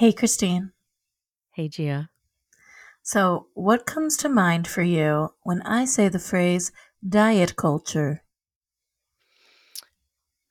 [0.00, 0.72] Hey, Christine.
[1.52, 2.08] Hey, Gia.
[3.02, 6.72] So, what comes to mind for you when I say the phrase
[7.06, 8.22] diet culture?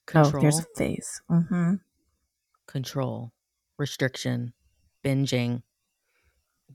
[0.06, 1.22] Control, Oh, there's a face.
[1.32, 1.74] Mm-hmm.
[2.68, 3.34] control,
[3.80, 4.54] restriction,
[5.04, 5.64] binging,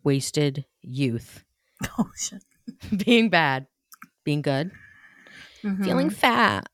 [0.02, 1.44] wasted youth,
[1.96, 2.42] Oh, shit.
[3.04, 3.68] being bad,
[4.24, 4.72] being good,
[5.84, 6.12] feeling Mhm.
[6.12, 6.68] fat,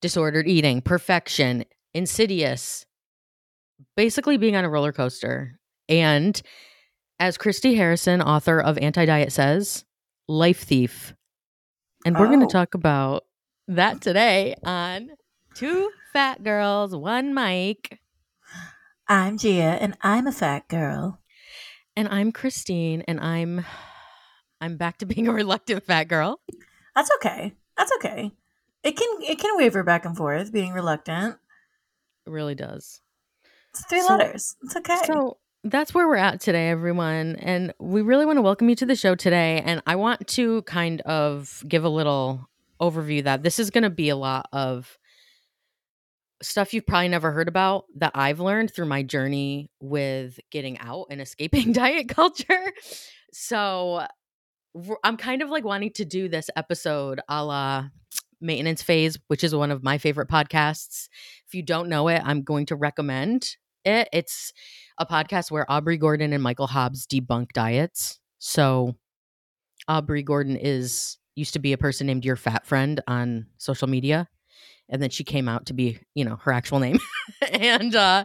[0.00, 2.86] disordered eating, perfection, insidious,
[3.96, 5.58] basically being on a roller coaster.
[5.88, 6.40] And
[7.18, 9.84] as Christy Harrison, author of Anti Diet, says,
[10.28, 11.14] life thief.
[12.04, 12.46] And we're going Oh.
[12.46, 13.24] to talk about
[13.68, 15.10] that today on
[15.54, 17.98] Two Fat Girls, One Mic.
[19.08, 21.20] I'm Gia, and I'm a fat girl.
[21.96, 23.64] And I'm Christine, and I'm
[24.60, 26.40] I'm back to being a reluctant fat girl.
[26.94, 27.54] That's okay.
[27.76, 28.32] That's okay.
[28.82, 31.36] It can it can waver back and forth, being reluctant.
[32.26, 33.00] It really does.
[33.74, 34.54] It's three So- letters.
[34.62, 34.96] It's okay.
[35.04, 37.36] So that's where we're at today, everyone.
[37.36, 39.62] And we really want to welcome you to the show today.
[39.64, 42.48] And I want to kind of give a little
[42.80, 44.96] overview that this is going to be a lot of
[46.42, 51.06] stuff you've probably never heard about that I've learned through my journey with getting out
[51.10, 52.72] and escaping diet culture.
[53.32, 54.06] So
[55.02, 57.86] I'm kind of like wanting to do this episode a la
[58.40, 61.08] maintenance phase, which is one of my favorite podcasts.
[61.48, 64.08] If you don't know it, I'm going to recommend it.
[64.12, 64.52] It's
[64.98, 68.18] a podcast where Aubrey Gordon and Michael Hobbs debunk diets.
[68.38, 68.94] So
[69.88, 74.28] Aubrey Gordon is used to be a person named Your Fat Friend on social media.
[74.88, 76.98] And then she came out to be, you know, her actual name.
[77.52, 78.24] and uh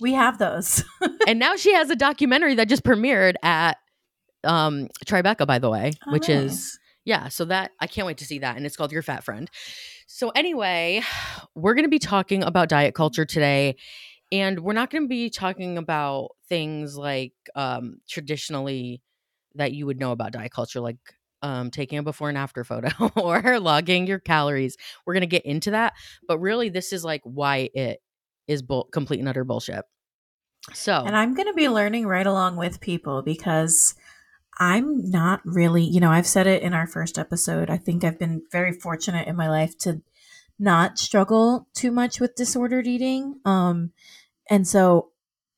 [0.00, 0.84] we have those.
[1.26, 3.78] and now she has a documentary that just premiered at
[4.44, 8.24] um Tribeca, by the way, Oh, which is yeah, so that I can't wait to
[8.24, 8.56] see that.
[8.56, 9.50] And it's called Your Fat Friend.
[10.06, 11.02] So, anyway,
[11.54, 13.76] we're going to be talking about diet culture today.
[14.34, 19.00] And we're not going to be talking about things like um, traditionally
[19.54, 20.96] that you would know about diet culture, like
[21.42, 24.76] um, taking a before and after photo or logging your calories.
[25.06, 25.92] We're going to get into that.
[26.26, 28.00] But really, this is like why it
[28.48, 29.84] is complete and utter bullshit.
[30.72, 33.94] So, And I'm going to be learning right along with people because
[34.58, 37.70] I'm not really, you know, I've said it in our first episode.
[37.70, 40.00] I think I've been very fortunate in my life to
[40.58, 43.40] not struggle too much with disordered eating.
[43.44, 43.92] Um
[44.50, 45.10] and so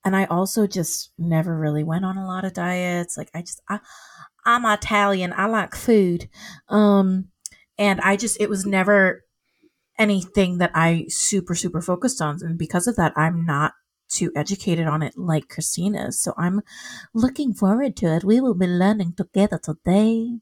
[0.05, 3.17] and I also just never really went on a lot of diets.
[3.17, 3.81] Like I just I
[4.45, 5.35] I'm Italian.
[5.37, 6.29] I like food.
[6.69, 7.29] Um
[7.77, 9.25] and I just it was never
[9.99, 13.73] anything that I super super focused on and because of that I'm not
[14.09, 16.21] too educated on it like Christine is.
[16.21, 16.61] So I'm
[17.13, 18.23] looking forward to it.
[18.23, 20.39] We will be learning together today.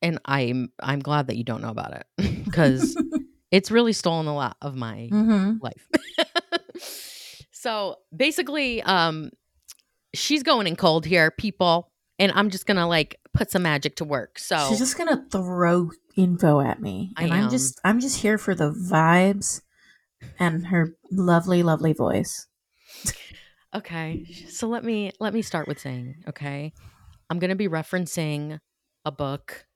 [0.00, 2.96] and I'm I'm glad that you don't know about it because
[3.50, 5.56] it's really stolen a lot of my mm-hmm.
[5.60, 5.88] life.
[7.62, 9.30] so basically, um,
[10.12, 14.04] she's going in cold here, people, and I'm just gonna like put some magic to
[14.04, 14.40] work.
[14.40, 18.56] So She's just gonna throw info at me, and I'm just I'm just here for
[18.56, 19.62] the vibes
[20.40, 22.48] and her lovely, lovely voice.
[23.74, 26.72] okay, so let me let me start with saying, okay,
[27.30, 28.58] I'm gonna be referencing
[29.04, 29.66] a book.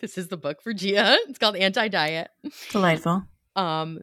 [0.00, 1.16] This is the book for Gia.
[1.28, 2.30] It's called Anti Diet.
[2.70, 3.24] Delightful.
[3.56, 4.00] Um,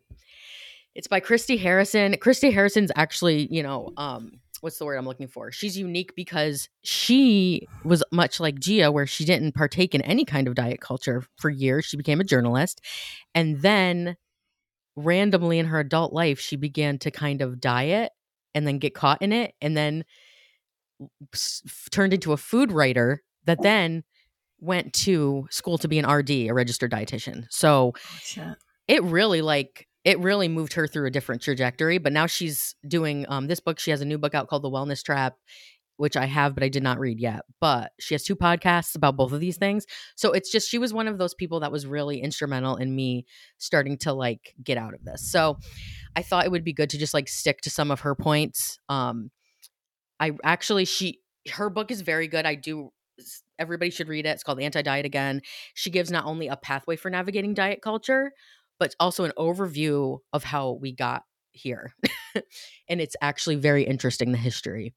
[1.00, 2.14] it's by Christy Harrison.
[2.20, 5.50] Christy Harrison's actually, you know, um, what's the word I'm looking for?
[5.50, 10.46] She's unique because she was much like Gia, where she didn't partake in any kind
[10.46, 11.86] of diet culture for years.
[11.86, 12.82] She became a journalist,
[13.34, 14.18] and then
[14.98, 18.12] randomly in her adult life, she began to kind of diet
[18.54, 20.04] and then get caught in it, and then
[21.92, 24.04] turned into a food writer that then
[24.60, 27.46] went to school to be an RD, a registered dietitian.
[27.50, 28.20] So Oh,
[28.90, 33.26] it really like it really moved her through a different trajectory but now she's doing
[33.30, 35.36] um this book she has a new book out called the wellness trap
[35.98, 39.18] which i have but i did not read yet but she has two podcasts about
[39.18, 41.86] both of these things so it's just she was one of those people that was
[41.86, 43.26] really instrumental in me
[43.58, 45.58] starting to like get out of this so
[46.16, 48.80] i thought it would be good to just like stick to some of her points
[48.88, 49.30] um
[50.20, 51.20] i actually she
[51.52, 52.92] her book is very good i do
[53.58, 55.42] everybody should read it it's called anti-diet again
[55.74, 58.32] she gives not only a pathway for navigating diet culture
[58.80, 61.94] but also an overview of how we got here.
[62.90, 64.94] and it's actually very interesting, the history.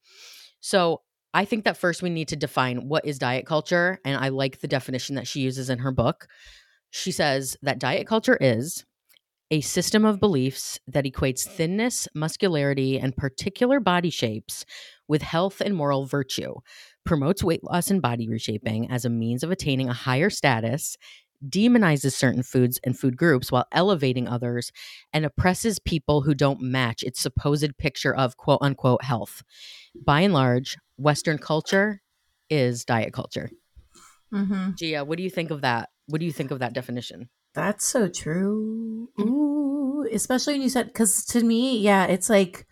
[0.59, 1.01] So
[1.33, 3.99] I think that first we need to define what is diet culture.
[4.05, 6.27] And I like the definition that she uses in her book.
[6.91, 8.85] She says that diet culture is
[9.51, 14.65] a system of beliefs that equates thinness, muscularity, and particular body shapes
[15.07, 16.55] with health and moral virtue,
[17.05, 20.97] promotes weight loss and body reshaping as a means of attaining a higher status,
[21.49, 24.71] demonizes certain foods and food groups while elevating others,
[25.11, 29.43] and oppresses people who don't match its supposed picture of quote unquote health.
[30.05, 32.01] By and large, Western culture
[32.49, 33.49] is diet culture.
[34.33, 34.71] Mm-hmm.
[34.75, 35.89] Gia, what do you think of that?
[36.07, 37.29] What do you think of that definition?
[37.53, 39.09] That's so true.
[39.19, 42.65] Ooh, especially when you said, because to me, yeah, it's like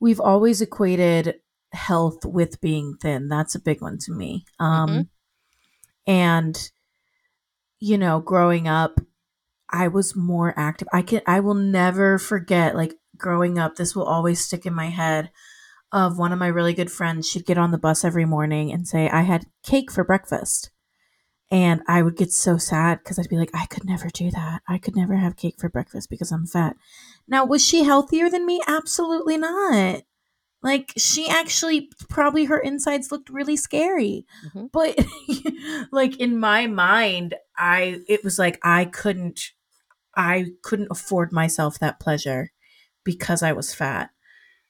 [0.00, 1.36] we've always equated
[1.72, 3.28] health with being thin.
[3.28, 4.46] That's a big one to me.
[4.58, 5.08] Um, Mhm.
[6.06, 6.70] and
[7.84, 8.98] you know, growing up,
[9.70, 10.88] I was more active.
[10.90, 13.76] I can, I will never forget, like growing up.
[13.76, 15.30] This will always stick in my head.
[15.92, 18.88] Of one of my really good friends, she'd get on the bus every morning and
[18.88, 20.70] say, "I had cake for breakfast."
[21.50, 24.62] And I would get so sad because I'd be like, I could never do that.
[24.66, 26.76] I could never have cake for breakfast because I'm fat.
[27.28, 28.60] Now, was she healthier than me?
[28.66, 30.02] Absolutely not.
[30.64, 34.26] Like, she actually, probably her insides looked really scary.
[34.48, 34.72] Mhm.
[34.72, 34.98] But,
[35.92, 39.52] like, in my mind, I, it was like, I couldn't,
[40.16, 42.52] I couldn't afford myself that pleasure
[43.04, 44.10] because I was fat.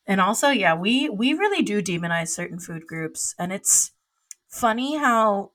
[0.06, 3.34] And also, yeah, we, we really do demonize certain food groups.
[3.38, 3.92] And it's
[4.48, 5.52] funny how,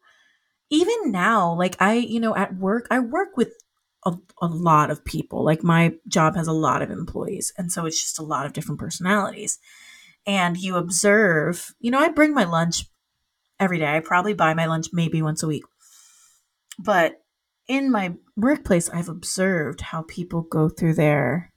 [0.70, 3.54] even now, like I, you know, at work, I work with
[4.06, 5.44] a, a lot of people.
[5.44, 7.54] Like my job has a lot of employees.
[7.58, 9.60] And so it's just a lot of different personalities.
[10.30, 12.86] And you observe, you know, I bring my lunch
[13.60, 13.96] every day.
[13.96, 15.64] I probably buy my lunch maybe once a week.
[16.78, 17.16] But
[17.68, 21.52] in my workplace, I've observed how people go through their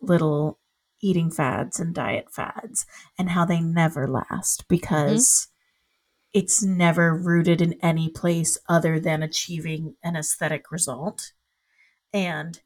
[0.00, 0.58] little
[1.00, 2.84] eating fads and diet fads
[3.16, 5.46] and how they never last because
[6.32, 11.30] it's never rooted in any place other than achieving an aesthetic result.
[12.12, 12.60] And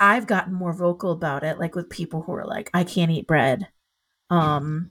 [0.00, 3.28] I've gotten more vocal about it, like with people who are like, I can't eat
[3.28, 3.68] bread,
[4.30, 4.90] um,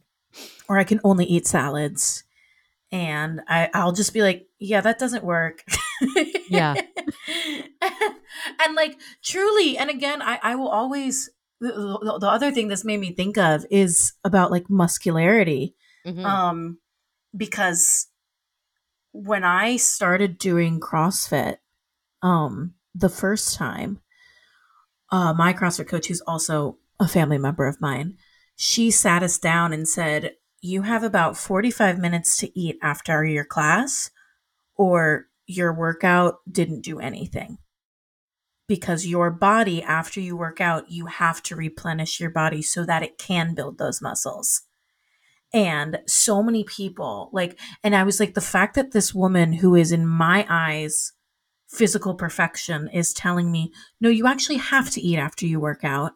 [0.67, 2.23] or I can only eat salads.
[2.91, 5.63] And I, I'll just be like, yeah, that doesn't work.
[6.49, 6.75] Yeah.
[8.59, 11.29] and like truly, and again, I, I will always
[11.61, 15.73] the, the, the other thing this made me think of is about like muscularity
[16.05, 16.23] Mhm.
[16.25, 16.77] um
[17.35, 18.07] because
[19.13, 21.57] when i started doing crossfit
[22.21, 24.01] um the first time
[25.11, 28.17] uh my crossfit coach who's also a family member of mine
[28.55, 33.45] she sat us down and said you have about 45 minutes to eat after your
[33.45, 34.09] class
[34.75, 37.59] or your workout didn't do anything.
[38.67, 43.03] Because your body after you work out you have to replenish your body so that
[43.03, 44.63] it can build those muscles.
[45.53, 49.75] And so many people like and i was like the fact that this woman who
[49.75, 51.13] is in my eyes
[51.67, 56.13] physical perfection is telling me no you actually have to eat after you work out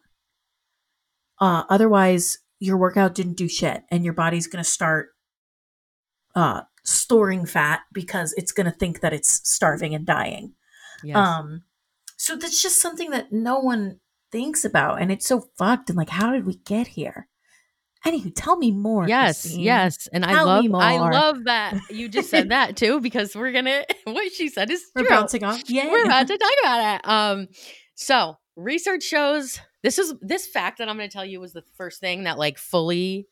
[1.40, 5.08] uh otherwise your workout didn't do shit and your body's going to start
[6.34, 10.54] uh storing fat because it's going to think that it's starving and dying
[11.02, 11.16] Yes.
[11.16, 11.62] um,
[12.18, 14.00] so that's just something that no one
[14.30, 15.88] thinks about, and it's so fucked.
[15.88, 17.26] And like, how did we get here?
[18.06, 19.08] Anywho, tell me more.
[19.08, 19.60] yes, Christine.
[19.62, 23.52] yes, and I love me I love that you just said that too because we're
[23.52, 25.08] gonna what she said is we're true.
[25.16, 25.62] bouncing off.
[25.70, 27.08] Yeah, We're about to talk about it.
[27.08, 27.48] Um,
[27.94, 31.64] so research shows this is this fact that I'm going to tell you was the
[31.76, 33.26] first thing that like fully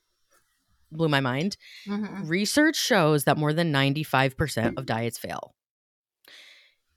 [0.90, 1.56] blew my mind.
[1.86, 2.28] Mhm.
[2.28, 5.54] Research shows that more than 95% of diets fail.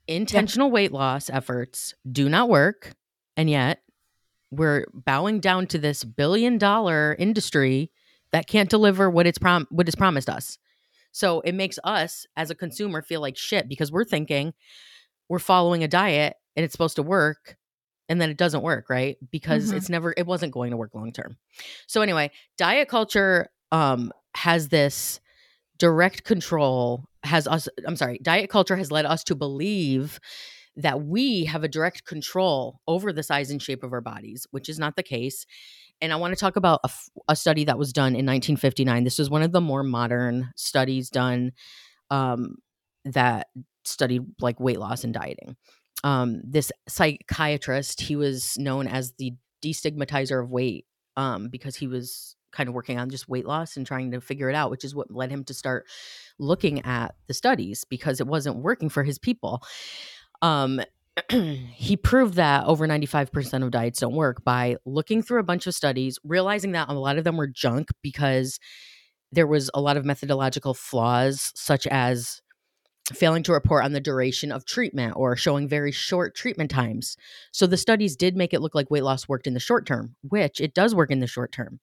[0.08, 2.92] Intentional weight loss efforts do not work,
[3.36, 3.82] and yet
[4.50, 7.90] we're bowing down to this billion dollar industry
[8.32, 10.58] that can't deliver what it's prom- what is promised us.
[11.12, 14.54] So it makes us as a consumer feel like shit because we're thinking
[15.28, 17.56] we're following a diet and it's supposed to work
[18.08, 19.16] and then it doesn't work, right?
[19.30, 19.76] Because Mhm.
[19.76, 21.36] it's never it wasn't going to work long term.
[21.86, 25.20] So anyway, diet culture um has this
[25.78, 30.20] direct control has us I'm sorry, diet culture has led us to believe
[30.76, 34.68] that we have a direct control over the size and shape of our bodies, which
[34.68, 35.44] is not the case.
[36.00, 36.80] And I want to talk about
[37.28, 39.04] a study that was done in 1959.
[39.04, 41.52] This was one of the more modern studies done
[42.10, 42.56] um,
[43.04, 43.48] that
[43.84, 45.56] studied like weight loss and dieting.
[46.04, 52.36] Um, this psychiatrist, he was known as the destigmatizer of weight um, because he was
[52.52, 54.94] kind of working on just weight loss and trying to figure it out, which is
[54.94, 55.86] what led him to start
[56.38, 59.62] looking at the studies because it wasn't working for his people.
[60.42, 60.80] Um,
[61.30, 65.74] he proved that over 95% of diets don't work by looking through a bunch of
[65.74, 68.58] studies, realizing that a lot of them were junk because
[69.30, 72.41] there was a lot of methodological flaws, such as
[73.12, 77.16] failing to report on the duration of treatment or showing very short treatment times.
[77.52, 80.16] So the studies did make it look like weight loss worked in the short term,
[80.22, 81.80] which it does work in the short term.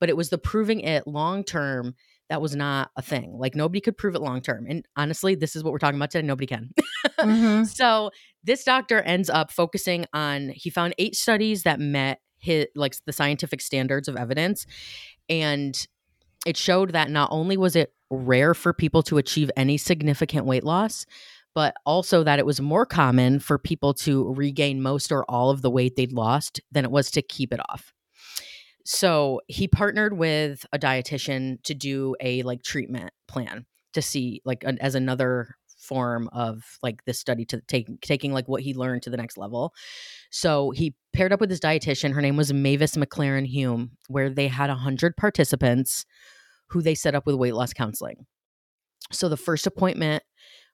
[0.00, 1.94] But it was the proving it long term
[2.28, 3.32] that was not a thing.
[3.38, 4.66] Like nobody could prove it long term.
[4.68, 6.26] And honestly, this is what we're talking about today.
[6.26, 6.70] Nobody can.
[7.20, 7.66] Mhm.
[7.66, 8.10] So
[8.42, 13.12] this doctor ends up focusing on he found eight studies that met his like the
[13.12, 14.66] scientific standards of evidence.
[15.28, 15.86] And
[16.46, 20.64] it showed that not only was it rare for people to achieve any significant weight
[20.64, 21.06] loss,
[21.54, 25.62] but also that it was more common for people to regain most or all of
[25.62, 27.92] the weight they'd lost than it was to keep it off.
[28.84, 34.62] So he partnered with a dietitian to do a like treatment plan to see like
[34.64, 39.02] an, as another form of like this study to take taking like what he learned
[39.02, 39.72] to the next level.
[40.30, 42.12] So he paired up with his dietitian.
[42.12, 46.04] Her name was Mavis McLaren Hume, where they had a hundred participants
[46.74, 48.26] who they set up with weight loss counseling.
[49.12, 50.24] So the first appointment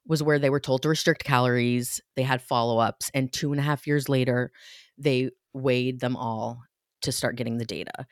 [0.06, 2.00] was where they were told to restrict calories.
[2.16, 4.50] They had follow ups, and two and a half years later,
[4.96, 6.62] they weighed them all
[7.02, 8.06] to start getting the data.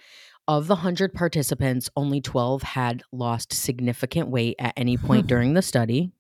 [0.47, 5.63] Of the 100 participants, only 12 had lost significant weight at any point during the
[5.63, 6.13] study.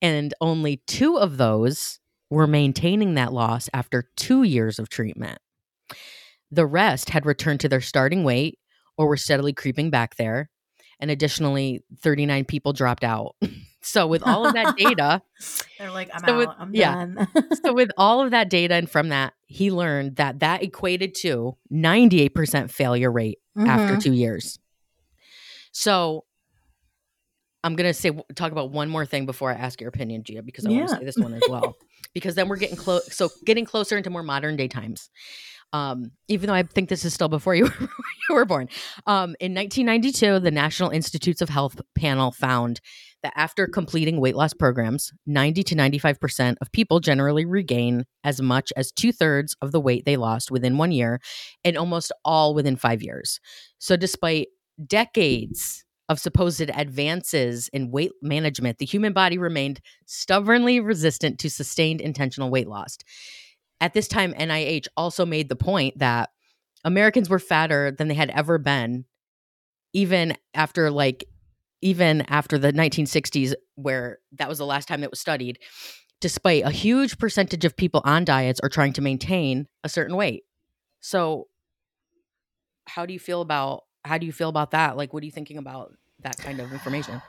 [0.00, 1.98] and only two of those
[2.30, 5.38] were maintaining that loss after two years of treatment.
[6.52, 8.59] The rest had returned to their starting weight
[9.00, 10.50] or were steadily creeping back there.
[11.00, 13.34] And additionally, 39 people dropped out.
[13.82, 15.22] so, with all of that data,
[15.78, 16.38] They're like, I'm So out.
[16.38, 16.94] with- I'm yeah.
[16.94, 17.28] done.
[17.64, 21.56] so with all of that data and from that, he learned that that equated to
[21.72, 24.02] 98% failure rate after Mhm.
[24.02, 24.58] two years.
[25.72, 26.24] So
[27.64, 30.66] I'm gonna say talk about one more thing before I ask your opinion, Gia, because
[30.66, 31.76] I want to say this one as well.
[32.14, 33.14] because then we're getting close.
[33.16, 35.08] So getting closer into more modern day times.
[35.72, 37.88] Um, even though I think this is still before you were,
[38.28, 38.68] you were born.
[39.06, 42.80] Um, in 1992, the National Institutes of Health panel found
[43.22, 48.72] that after completing weight loss programs, 90 to 95% of people generally regain as much
[48.76, 51.20] as two thirds of the weight they lost within one year,
[51.64, 53.40] and almost all within five years.
[53.78, 54.48] So, despite
[54.86, 62.00] decades of supposed advances in weight management, the human body remained stubbornly resistant to sustained
[62.00, 62.98] intentional weight loss.
[63.80, 66.30] At this time, NIH also made the point that
[66.84, 69.04] Americans were fatter than they had ever been,
[69.92, 71.24] even after like
[71.82, 75.58] even after the 1960s, where that was the last time it was studied,
[76.20, 80.44] despite a huge percentage of people on diets are trying to maintain a certain weight.
[81.00, 81.48] So,
[82.86, 84.96] how do you feel about how do you feel about that?
[84.96, 87.20] Like, what are you thinking about that kind of information?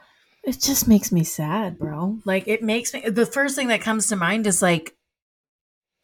[0.44, 2.20] It just makes me sad, bro.
[2.26, 4.96] Like it makes me the first thing that comes to mind is like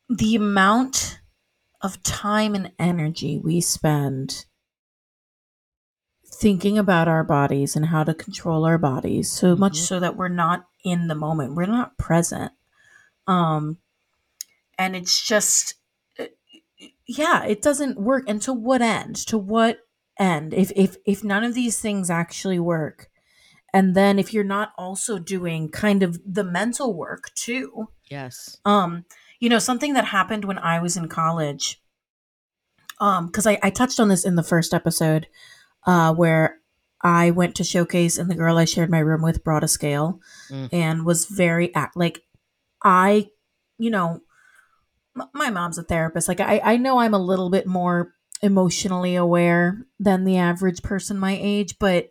[0.09, 1.19] the amount
[1.81, 4.45] of time and energy we spend
[6.25, 9.87] thinking about our bodies and how to control our bodies so much Mhm.
[9.87, 11.55] so that we're not in the moment.
[11.55, 12.51] We're not present.
[13.27, 13.77] Um
[14.77, 15.75] and it's just
[16.19, 16.25] uh,
[17.07, 18.25] yeah, it doesn't work.
[18.27, 19.15] And to what end?
[19.27, 19.79] To what
[20.19, 20.53] end?
[20.53, 23.09] If if if none of these things actually work,
[23.73, 28.57] and then if you're not also doing kind of the mental work too, Yes.
[28.65, 29.05] um,
[29.39, 31.82] you know, something that happened when I was in college,
[33.00, 35.27] um, because I, I touched on this in the first episode,
[35.86, 36.58] uh, where
[37.03, 40.20] I went to showcase and the girl I shared my room with brought a scale
[40.50, 40.70] Mm.
[40.72, 42.24] and was very act like
[42.84, 43.29] I,
[43.77, 44.22] you know,
[45.20, 46.27] m- my mom's a therapist.
[46.27, 51.20] Like I, I know I'm a little bit more emotionally aware than the average person
[51.20, 52.10] my age, but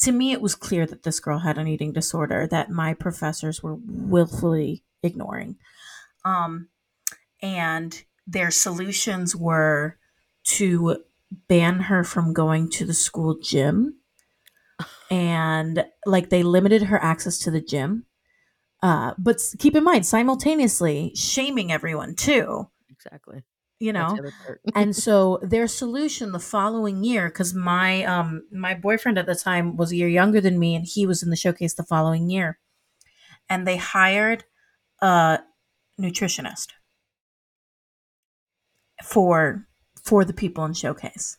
[0.00, 3.62] to me it was clear that this girl had an eating disorder that my professors
[3.62, 5.56] were willfully ignoring.
[6.26, 6.68] Um,
[7.40, 9.98] and their solutions were
[10.44, 11.04] to
[11.48, 14.00] ban her from going to the school gym.
[15.10, 18.06] And like they limited her access to the gym.
[18.82, 22.68] Uh but keep in mind simultaneously shaming everyone too.
[22.90, 23.42] Exactly.
[23.78, 24.14] you know?
[24.14, 24.60] the other part.
[24.74, 29.76] and so their solution the following year because my um my boyfriend at the time
[29.76, 32.58] was a year younger than me and he was in the showcase the following year.
[33.48, 34.44] And they hired
[35.00, 35.38] a
[36.00, 36.68] nutritionist
[39.04, 39.66] for
[40.02, 41.36] for the people in showcase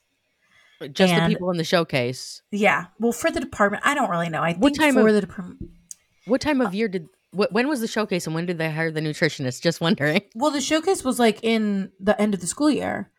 [0.91, 2.41] Just the people in the showcase.
[2.51, 5.13] yeah well for the department i don't really know i think What time for of-
[5.15, 5.69] the department
[6.25, 7.07] What time of year did?
[7.31, 9.61] Wh- when was the showcase, and when did they hire the nutritionist?
[9.61, 10.21] Just wondering.
[10.35, 13.11] well the showcase was like in the end of the school year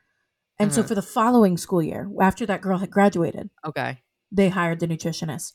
[0.58, 0.88] and so Uh-huh.
[0.88, 4.02] for the following school year after that girl had graduated Okay.
[4.30, 5.52] they hired the nutritionist.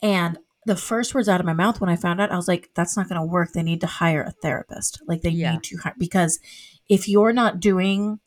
[0.00, 2.70] And the first words out of my mouth when I found out, I was like,
[2.74, 3.52] that's not going to work.
[3.52, 5.00] They need to hire a therapist.
[5.06, 5.52] Like, they Yeah.
[5.52, 6.38] need to hire, because
[6.88, 8.20] if you're not doing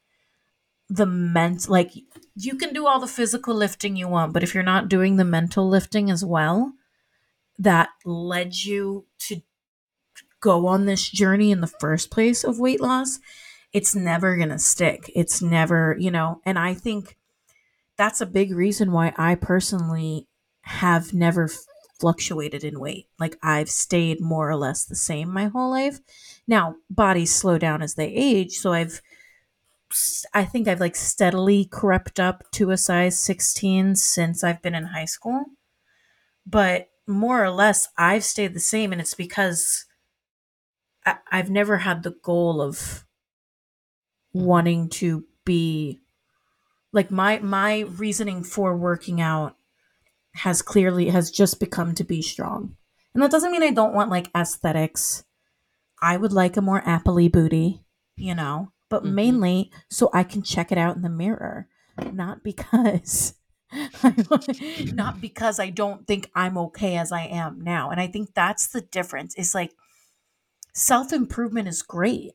[0.90, 1.92] the ment, like,
[2.36, 5.26] you can do all the physical lifting you want, but if you're not doing the
[5.26, 6.74] mental lifting as well,
[7.60, 9.42] that led you to
[10.40, 13.20] go on this journey in the first place of weight loss,
[13.72, 15.12] it's never going to stick.
[15.16, 17.18] It's never, you know, and I think
[17.98, 20.28] that's a big reason why I personally
[20.64, 21.50] have never
[22.01, 23.08] fluctuated in weight.
[23.20, 26.00] Like I've stayed more or less the same my whole life.
[26.48, 29.01] Now, bodies slow down as they age, so I've
[30.34, 34.86] I think I've like steadily crept up to a size 16 since I've been in
[34.86, 35.46] high school.
[36.46, 39.86] But more or less, I've stayed the same, and it's because
[41.05, 43.05] I- I've never had the goal of
[44.34, 46.01] wanting to be
[46.93, 49.55] like my my reasoning for working out
[50.36, 52.76] has clearly has just become to be strong.
[53.14, 55.24] And that doesn't mean I don't want like aesthetics.
[56.02, 57.84] I would like a more appley booty,
[58.18, 59.14] you know, but Mhm.
[59.14, 61.68] mainly so I can check it out in the mirror,
[62.12, 63.36] not because
[64.94, 67.90] not because I don't think I'm okay as I am now.
[67.90, 69.36] And I think that's the difference.
[69.36, 69.74] It's like
[70.74, 72.34] self-improvement is great,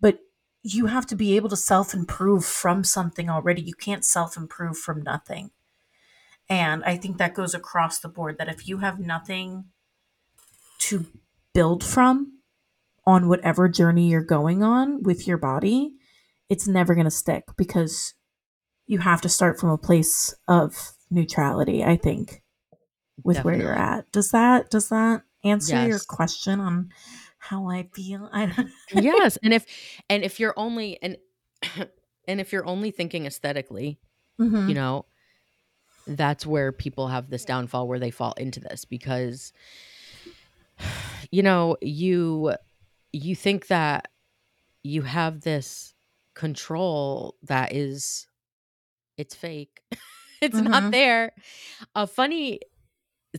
[0.00, 0.18] but
[0.62, 3.62] you have to be able to self-improve from something already.
[3.62, 5.50] You can't self-improve from nothing.
[6.48, 9.64] And I think that goes across the board that if you have nothing
[10.80, 11.06] to
[11.52, 12.38] build from
[13.04, 15.92] on whatever journey you're going on with your body,
[16.48, 18.14] it's never going to stick because
[18.86, 22.42] you have to start from a place of neutrality, I think,
[23.24, 24.10] with where you're at.
[24.12, 26.90] Does that does that answer your question on
[27.38, 28.28] how I feel?
[28.32, 29.66] I yes and if
[30.08, 31.16] and if you're only and
[32.28, 33.98] and if you're only thinking aesthetically
[34.38, 34.68] Mhm.
[34.68, 35.06] you know
[36.06, 39.52] that's where people have this downfall where they fall into this because
[41.30, 42.54] you know you
[43.12, 44.08] you think that
[44.82, 45.94] you have this
[46.34, 48.26] control that is
[49.16, 49.80] it's fake.
[50.42, 50.92] It's not Mhm.
[50.92, 51.32] there.
[51.94, 52.60] A funny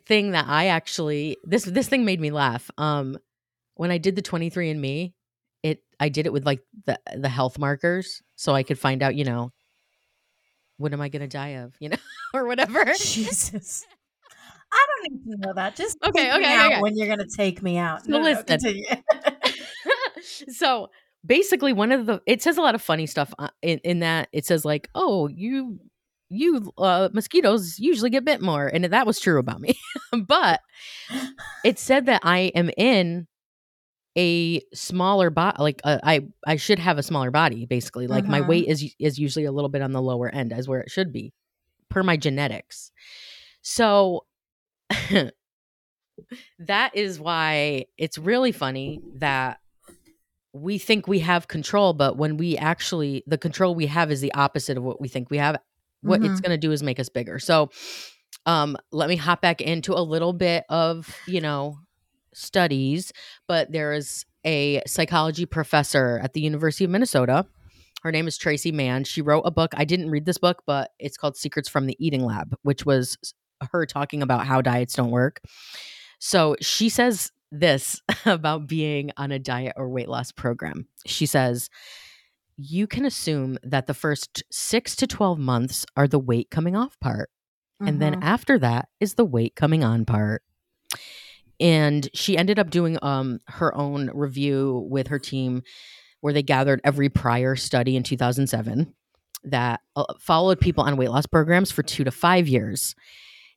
[0.05, 2.69] thing that i actually this this thing made me laugh.
[2.77, 3.17] Um
[3.75, 5.13] when i did the 23 and me
[5.63, 9.15] it i did it with like the the health markers so i could find out
[9.15, 9.51] you know
[10.77, 11.98] what am i going to die of you know
[12.34, 13.86] or whatever Jesus.
[14.72, 15.77] I don't need to know that.
[15.77, 16.81] Just Okay, okay, out okay.
[16.81, 18.03] when you're gonna take me out.
[18.03, 19.51] So No, no, no,
[20.50, 20.89] so
[21.25, 24.29] basically one of the it says a lot of funny stuff uh, in, in that
[24.31, 25.79] it says like oh you
[26.29, 29.77] you uh mosquitoes usually get bit more and that was true about me
[30.27, 30.62] but
[31.63, 33.27] it said that i am in
[34.18, 38.42] a smaller body like uh, i i should have a smaller body basically like my
[38.42, 38.48] Mhm.
[38.48, 41.14] weight is is usually a little bit on the lower end as where it should
[41.14, 41.34] be
[41.90, 42.92] per my genetics
[43.62, 44.25] so
[46.60, 49.60] that is why it's really funny that
[50.53, 54.34] we think we have control but when we actually the control we have is the
[54.34, 55.58] opposite of what we think we have
[56.01, 56.44] what it's Mhm.
[56.44, 57.70] going to do is make us bigger so
[58.46, 61.77] um let me hop back into a little bit of you know
[62.37, 63.11] studies
[63.47, 67.45] but there is a psychology professor at the university of minnesota
[68.03, 70.91] her name is traci mann she wrote a book i didn't read this book but
[71.00, 73.17] it's called secrets from the eating lab which was
[73.71, 75.41] her talking about how diets don't work
[76.19, 80.85] so she says this about being on a diet or weight loss program.
[81.05, 81.69] She says,
[82.57, 87.00] you can assume that the first six to 12 months are the weight coming off
[87.00, 87.29] part.
[87.79, 88.23] And then Mhm.
[88.23, 90.43] after that is the weight coming on part.
[91.59, 95.63] And she ended up doing um, her own review with her team
[96.22, 98.93] where they gathered every prior study in 2007
[99.46, 102.96] that uh, followed people on weight loss programs for two to five years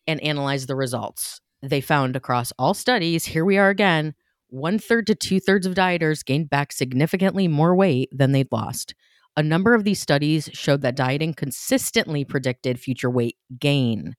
[0.06, 1.40] and analyzed the results.
[1.62, 4.14] They found across all studies, here we are again,
[4.48, 8.94] one third to two thirds of dieters gained back significantly more weight than they'd lost.
[9.36, 14.16] A number of these studies showed that dieting consistently predicted future weight gain,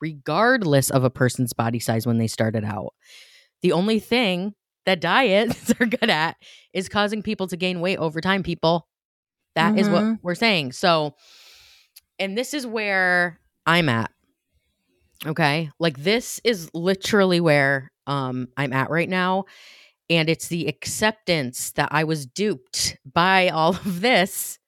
[0.00, 2.92] regardless of a person's body size when they started out.
[3.62, 4.54] The only thing
[4.84, 6.36] that diets are good at
[6.72, 8.86] is causing people to gain weight over time, people.
[9.54, 10.18] That is what Mhm.
[10.22, 10.72] we're saying.
[10.72, 11.14] So,
[12.18, 14.10] and this is where I'm at.
[15.26, 15.70] Okay.
[15.78, 19.44] Like this is literally where um I'm at right now.
[20.08, 24.58] And it's the acceptance that I was duped by all of this.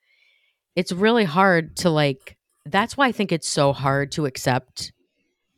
[0.75, 2.37] It's really hard to like
[2.67, 4.93] that's why I think it's so hard to accept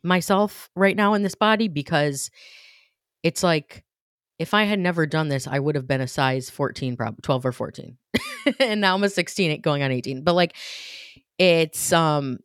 [0.03, 2.31] myself right now in this body because
[3.23, 3.83] it's like
[4.39, 7.45] if I had never done this, I would have been a size 14, prob 12
[7.45, 7.97] or 14.
[8.59, 10.23] and now I'm a 16 going on 18.
[10.23, 10.55] But like
[11.37, 12.39] it's um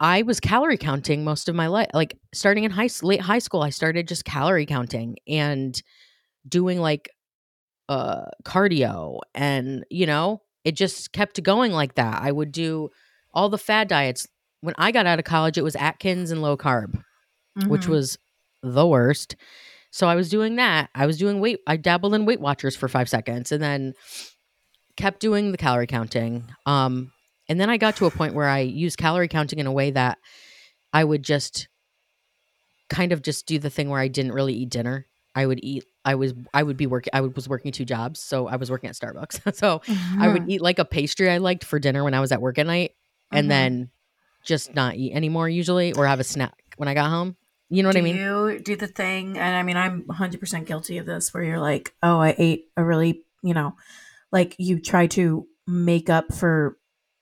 [0.00, 1.88] I was calorie counting most of my life.
[1.94, 5.80] Like starting in high late high school, I started just calorie counting and
[6.48, 7.10] doing like
[7.88, 12.20] uh cardio and you know, it just kept going like that.
[12.20, 12.90] I would do
[13.32, 14.26] all the fad diets.
[14.60, 17.02] When I got out of college, it was Atkins and low carb,
[17.66, 17.90] which Mhm.
[17.90, 18.18] was
[18.62, 19.36] the worst.
[19.90, 20.90] So I was doing that.
[20.94, 23.94] I was doing weight I dabbled in Weight Watchers for 5 seconds and then
[24.96, 26.44] kept doing the calorie counting.
[26.66, 27.12] Um
[27.48, 29.90] and then I got to a point where I used calorie counting in a way
[29.92, 30.18] that
[30.92, 31.68] I would just
[32.90, 35.06] kind of just do the thing where I didn't really eat dinner.
[35.34, 35.84] I would eat.
[36.04, 36.34] I was.
[36.52, 37.10] I would be working.
[37.12, 39.54] I was working two jobs, so I was working at Starbucks.
[39.56, 39.82] so
[40.18, 40.50] I would Mhm.
[40.50, 42.92] eat like a pastry I liked for dinner when I was at work at night,
[43.30, 43.48] and Mhm.
[43.48, 43.90] then
[44.44, 47.36] just not eat anymore usually, or have a snack when I got home.
[47.70, 48.16] You know what do I mean?
[48.16, 51.94] you do the thing and i mean i'm 100% guilty of this where you're like
[52.02, 53.74] oh i ate a really you know
[54.32, 56.78] like you try to make up for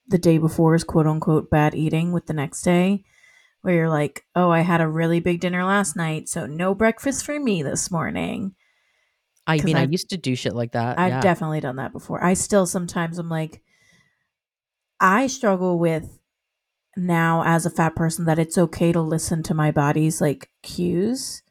[0.07, 3.03] the day before's quote unquote bad eating with the next day
[3.63, 7.25] where you're like oh i had a really big dinner last night so no breakfast
[7.27, 8.55] for me this morning
[9.49, 10.97] I mean, I I've- used to do shit like that.
[10.97, 11.21] i've yeah.
[11.23, 13.63] definitely done that before i still sometimes i'm like
[15.01, 16.21] i struggle with
[16.97, 21.43] now as a fat person that it's okay to listen to my body's like cues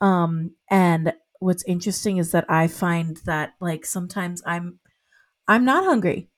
[0.00, 4.78] um and what's interesting is that i find that like sometimes i'm
[5.46, 6.28] i'm not hungry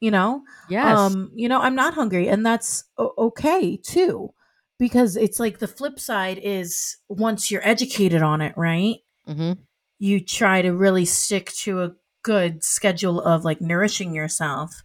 [0.00, 0.86] you know yes.
[0.98, 4.30] um you know i'm not hungry and that's o- okay too
[4.78, 8.96] because it's like the flip side is once you're educated on it right
[9.28, 9.60] Mm-hmm.
[9.98, 14.82] you try to really stick to a good schedule of like nourishing yourself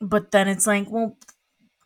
[0.00, 1.16] but then it's like well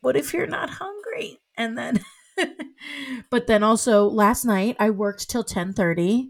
[0.04, 2.00] what if you're not hungry and then
[3.30, 6.28] but then also last night i worked till 10:30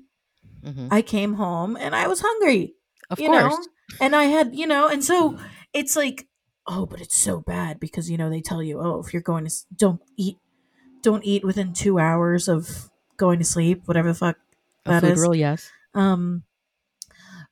[0.65, 2.75] hmm i came home and i was hungry
[3.11, 3.53] Of you course.
[3.53, 3.59] know
[4.01, 5.39] and i had you know and so
[5.73, 6.27] it's like
[6.67, 9.45] oh but it's so bad because you know they tell you oh if you're going
[9.47, 10.39] to don't eat
[11.03, 14.37] don't eat within 2 hours of going to sleep whatever the fuck
[14.87, 15.21] A that is.
[15.21, 15.71] rule, yes.
[15.95, 16.45] um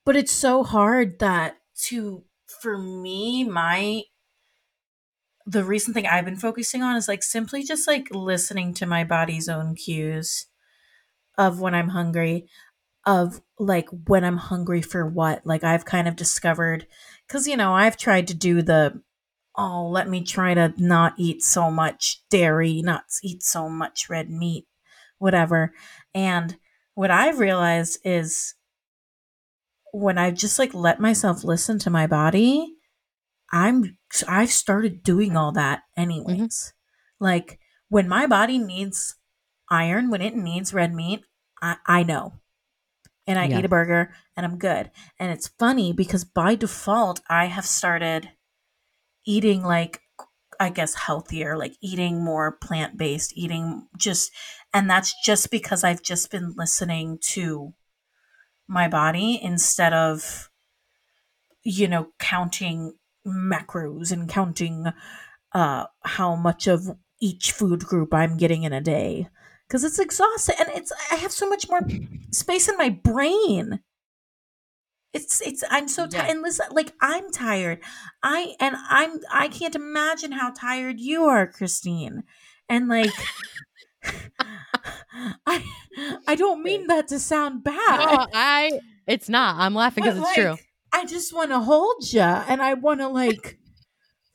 [0.05, 1.57] but it's so hard that
[1.89, 2.25] to
[2.63, 4.03] for me my
[5.47, 9.05] the recent thing i've been focusing on is like simply just like listening to my
[9.05, 10.47] body's own cues
[11.39, 12.47] of when i'm hungry
[13.05, 15.45] of like when i'm hungry for what.
[15.45, 16.87] Like i've kind of discovered
[17.27, 19.03] because you know i've tried to do the
[19.57, 24.31] oh let me try to not eat so much dairy not eat so much red
[24.31, 24.67] meat
[25.19, 25.73] whatever.
[26.15, 26.57] And
[26.95, 28.55] what i've realized is
[29.93, 32.75] when I've just like let myself listen to my body,
[33.53, 36.03] I'm I've started doing all that mm-hmm.
[36.03, 36.73] anyways.
[37.21, 39.17] Like when my body needs
[39.71, 41.25] iron, when it needs red meat,
[41.61, 42.35] I, I know.
[43.27, 43.59] And I Yeah.
[43.59, 44.91] eat a burger and I'm good.
[45.19, 48.31] And it's funny because by default I have started
[49.25, 50.01] eating like
[50.61, 54.31] I guess healthier, like eating more plant based, eating just
[54.73, 57.75] and that's just because I've just been listening to
[58.69, 60.51] my body instead of
[61.65, 62.95] you know counting
[63.27, 64.87] macros and counting
[65.53, 69.29] uh how much of each food group I'm getting in a day
[69.69, 71.81] cuz it's exhausting and it's I have so much more
[72.33, 73.81] space in my brain
[75.13, 76.33] it's it's I'm so tired Yeah.
[76.33, 77.81] and listen like I'm tired
[78.23, 82.25] I and I'm I can't imagine how tired you are Christine
[82.69, 83.11] and like
[85.47, 85.65] I
[86.27, 88.81] I don't mean that to sound bad No, I.
[89.07, 89.57] It's not.
[89.59, 90.57] I'm laughing because it's true.
[90.93, 93.59] I just want to hold you and I want to like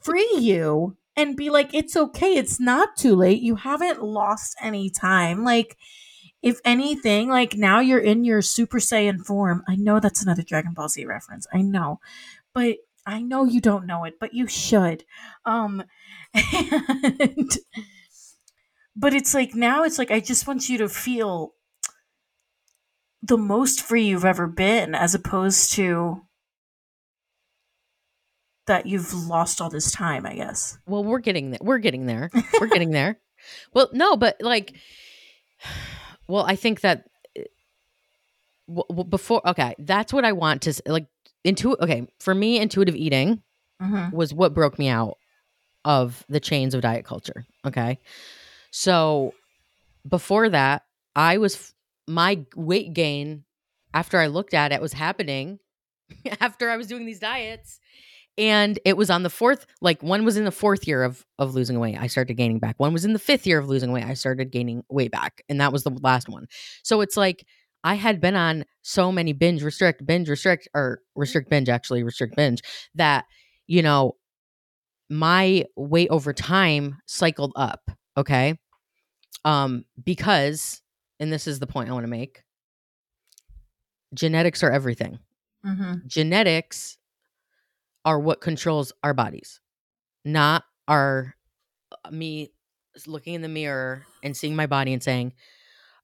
[0.01, 2.35] free you and be like, it's okay.
[2.35, 3.41] It's not too late.
[3.41, 5.43] You haven't lost any time.
[5.43, 5.77] Like,
[6.41, 9.63] if anything, like now you're in your Super Saiyan form.
[9.67, 11.47] I know that's another Dragon Ball Z reference.
[11.51, 11.99] I know,
[12.53, 15.03] but I know you don't know it, but you should.
[15.45, 15.83] Um,
[16.33, 17.51] and,
[18.95, 21.53] but it's like now it's like I just want you to feel
[23.23, 26.21] the most free you've ever been as opposed to
[28.67, 30.77] that you've lost all this time, I guess.
[30.85, 31.59] Well, we're getting there.
[31.61, 32.29] We're getting there.
[32.59, 33.19] We're getting there.
[33.73, 34.73] Well, no, but like,
[36.27, 37.05] well, I think that
[37.37, 37.43] uh,
[38.67, 41.05] w- w- before, okay, that's what I want to like.
[41.45, 43.41] Intu- okay, for me, intuitive eating
[43.81, 44.13] Mm-hmm.
[44.15, 45.17] was what broke me out
[45.85, 47.45] of the chains of diet culture.
[47.63, 47.99] Okay.
[48.71, 49.33] So
[50.05, 50.81] before that,
[51.15, 51.73] I was,
[52.07, 53.43] my weight gain
[53.93, 55.59] after I looked at it was happening
[56.41, 57.79] after I was doing these diets.
[58.37, 61.55] And it was on the fourth, like one was in the fourth year of of
[61.55, 61.97] losing weight.
[61.97, 62.75] I started gaining back.
[62.79, 64.05] One was in the fifth year of losing weight.
[64.05, 65.41] I started gaining weight back.
[65.49, 66.47] And that was the last one.
[66.83, 67.45] So it's like
[67.83, 72.35] I had been on so many binge, restrict, binge, restrict, or restrict binge, actually, restrict
[72.35, 72.61] binge,
[72.95, 73.25] that,
[73.65, 74.17] you know,
[75.09, 77.89] my weight over time cycled up.
[78.17, 78.59] Okay.
[79.45, 80.81] Um, because,
[81.19, 82.43] and this is the point I want to make
[84.13, 85.19] genetics are everything.
[85.65, 86.07] Mm-hmm.
[86.07, 86.97] Genetics
[88.07, 89.59] are what controls our bodies,
[90.25, 91.35] not our
[91.91, 92.51] uh, me
[93.05, 95.33] looking in the mirror and seeing my body and saying,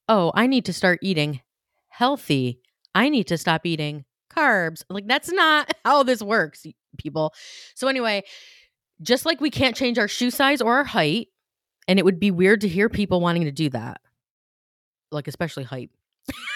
[0.10, 1.42] "Oh, I need to start eating
[1.88, 2.60] healthy.
[2.94, 6.66] I need to stop eating carbs." Like that's not how this works,
[6.98, 7.34] people.
[7.76, 8.24] So anyway,
[9.02, 11.30] just like we can't change our shoe size or our height,
[11.88, 14.02] and it would be weird to hear people wanting to do that.
[15.12, 15.90] like especially height.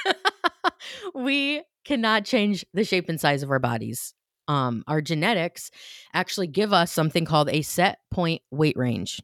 [1.16, 4.14] we cannot change the shape and size of our bodies.
[4.48, 5.72] Um, our genetics
[6.14, 9.22] actually give us something called a set point weight range.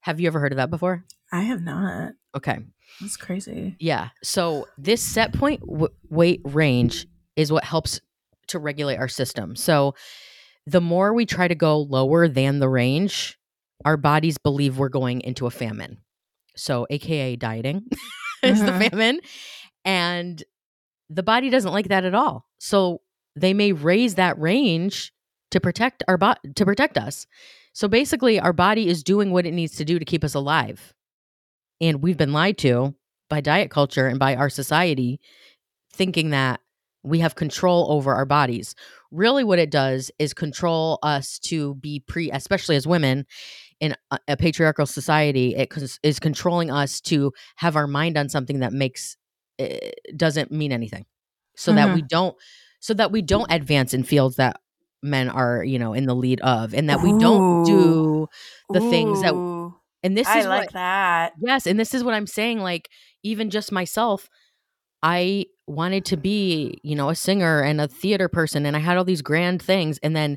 [0.00, 1.04] Have you ever heard of that before?
[1.32, 2.12] I have not.
[2.36, 2.58] Okay.
[3.00, 3.76] That's crazy.
[3.78, 4.10] Yeah.
[4.22, 7.06] So this set point w- weight range
[7.36, 8.00] is what helps
[8.48, 9.56] to regulate our system.
[9.56, 9.94] So
[10.66, 13.38] the more we try to go lower than the range,
[13.84, 15.98] our bodies believe we're going into a famine.
[16.56, 17.82] So, AKA dieting
[18.42, 18.88] is the Mhm.
[18.90, 19.20] famine.
[19.84, 20.42] And
[21.10, 22.46] the body doesn't like that at all.
[22.58, 23.00] So,
[23.36, 25.12] they may raise that range
[25.50, 27.26] to protect our bo- to protect us.
[27.72, 30.94] So basically our body is doing what it needs to do to keep us alive.
[31.80, 32.94] And we've been lied to
[33.28, 35.20] by diet culture and by our society
[35.92, 36.60] thinking that
[37.02, 38.74] we have control over our bodies.
[39.10, 43.26] Really what it does is control us to be pre especially as women
[43.80, 48.28] in a, a patriarchal society it cons- is controlling us to have our mind on
[48.28, 49.16] something that makes
[49.58, 51.06] it doesn't mean anything.
[51.56, 52.06] So that we mm-hmm.
[52.08, 52.36] don't
[52.84, 54.60] so that we don't advance in fields that
[55.02, 58.28] men are, you know, in the lead of and that we don't do
[58.68, 59.32] the things that
[60.02, 61.32] and this I is like what that.
[61.40, 62.58] Yes, and this is what I'm saying.
[62.60, 62.90] Like,
[63.22, 64.28] even just myself,
[65.02, 68.98] I wanted to be, you know, a singer and a theater person, and I had
[68.98, 69.98] all these grand things.
[70.02, 70.36] And then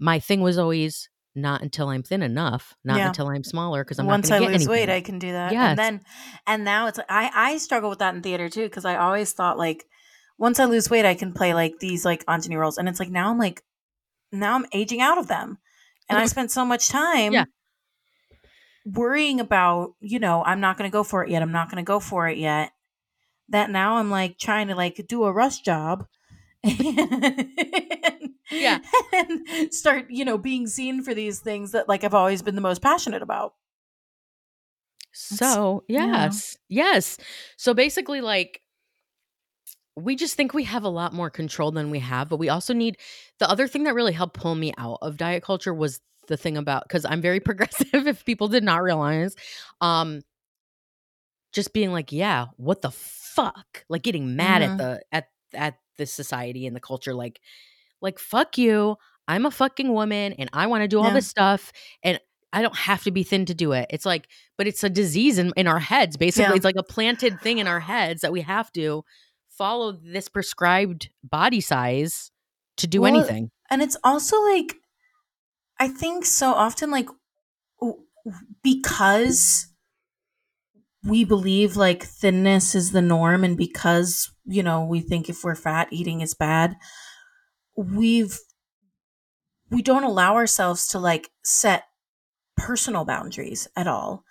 [0.00, 3.06] my thing was always not until I'm thin enough, not Yeah.
[3.06, 4.88] until I'm smaller, because I'm Once not I lose get weight.
[4.88, 5.52] I can do that.
[5.52, 6.00] Yeah, And then,
[6.44, 9.58] and now it's I I struggle with that in theater too because I always thought
[9.58, 9.84] like
[10.44, 13.08] once I lose weight, I can play like these like ingenue roles, and it's like
[13.08, 13.62] now I'm like
[14.30, 15.56] now I'm aging out of them,
[16.10, 16.28] and I uh-huh.
[16.28, 17.46] spent so much time Yeah.
[18.84, 21.40] worrying about you know I'm not going to go for it yet.
[21.40, 22.72] I'm not going to go for it yet.
[23.48, 26.06] That now I'm like trying to like do a rush job.
[28.50, 28.78] Yeah.
[29.12, 32.60] and start you know being seen for these things that like I've always been the
[32.60, 33.54] most passionate about.
[35.12, 36.24] So, yeah.
[36.24, 37.18] yes, yes.
[37.56, 38.60] So basically, like,
[39.96, 42.74] we just think we have a lot more control than we have, but we also
[42.74, 42.96] need
[43.38, 46.56] the other thing that really helped pull me out of diet culture was the thing
[46.56, 49.36] about because I'm very progressive, if people did not realize.
[49.80, 50.22] Um,
[51.52, 53.84] just being like, yeah, what the fuck?
[53.88, 54.72] Like getting mad Mhm.
[54.72, 57.40] at the at at the society and the culture, like,
[58.00, 58.96] like fuck you.
[59.28, 61.14] I'm a fucking woman and I want to do all Yeah.
[61.14, 62.18] this stuff and
[62.52, 63.86] I don't have to be thin to do it.
[63.90, 64.28] It's like,
[64.58, 66.50] but it's a disease in, in our heads, basically.
[66.52, 66.56] Yeah.
[66.56, 69.04] It's like a planted thing in our heads that we have to
[69.56, 72.30] follow this prescribed body size
[72.76, 73.50] to do Well, anything.
[73.70, 74.74] and it's also like
[75.78, 77.08] i think so often like
[78.62, 79.66] because
[81.04, 85.54] we believe like thinness is the norm and because you know we think if we're
[85.54, 86.76] fat eating is bad
[87.76, 88.38] we've
[89.70, 91.84] we don't allow ourselves to like set
[92.56, 94.23] personal boundaries at all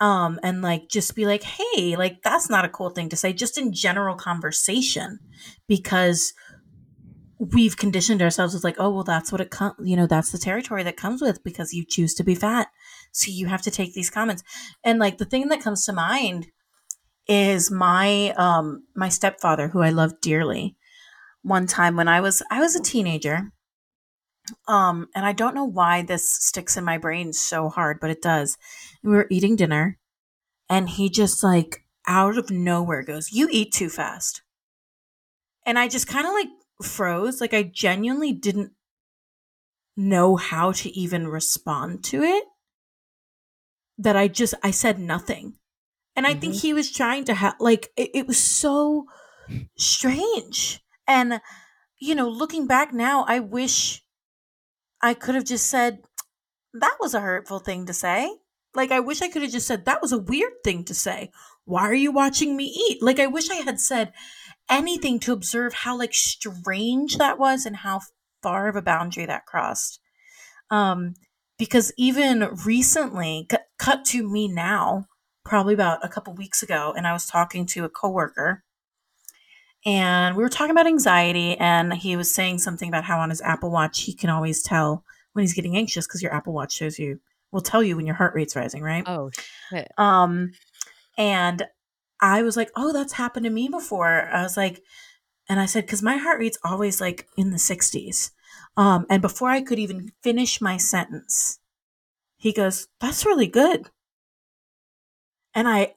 [0.00, 3.32] um and like just be like hey like that's not a cool thing to say
[3.32, 5.18] just in general conversation
[5.66, 6.32] because
[7.38, 10.38] we've conditioned ourselves with like oh well that's what it comes you know that's the
[10.38, 12.68] territory that comes with because you choose to be fat
[13.12, 14.42] so you have to take these comments.
[14.84, 16.48] And like the thing that comes to mind
[17.26, 20.76] is my um my stepfather who i love dearly.
[21.42, 23.52] One time when i was i was a teenager
[24.66, 28.22] um and i don't know why this sticks in my brain so hard but it
[28.22, 28.56] does.
[29.02, 29.98] We were eating dinner
[30.68, 34.42] and he just like out of nowhere goes you eat too fast.
[35.66, 36.48] And i just kind of like
[36.82, 37.40] froze.
[37.40, 38.72] Like i genuinely didn't
[39.96, 42.44] know how to even respond to it
[43.98, 45.54] that i just i said nothing.
[46.16, 46.60] And i think Mhm.
[46.62, 49.06] he was trying to have like it, it was so
[49.76, 50.80] strange.
[51.06, 51.40] And
[51.98, 54.02] you know looking back now i wish
[55.02, 56.00] i could have just said
[56.74, 58.30] that was a hurtful thing to say.
[58.74, 61.30] Like i wish i could have just said that was a weird thing to say.
[61.64, 63.02] Why are you watching me eat?
[63.02, 64.12] Like i wish i had said
[64.70, 68.00] anything to observe how like strange that was and how
[68.42, 70.00] far of a boundary that crossed.
[70.70, 71.14] Um
[71.58, 75.06] because even recently cu- cut to me now
[75.44, 78.62] probably about a couple weeks ago and i was talking to a coworker
[79.86, 83.40] and we were talking about anxiety and he was saying something about how on his
[83.42, 86.98] apple watch he can always tell when he's getting anxious because your apple watch shows
[86.98, 87.20] you
[87.52, 89.30] will tell you when your heart rate's rising right Oh,
[89.70, 89.90] shit.
[89.96, 90.52] um,
[91.16, 91.64] and
[92.20, 94.28] I was like, oh, that's happened to me before.
[94.32, 94.82] I was like,
[95.48, 98.32] and I said, because my heart rate's always like in the 60s.
[98.76, 101.60] Um, and before I could even finish my sentence,
[102.36, 103.88] he goes, that's really good.
[105.54, 105.94] And I,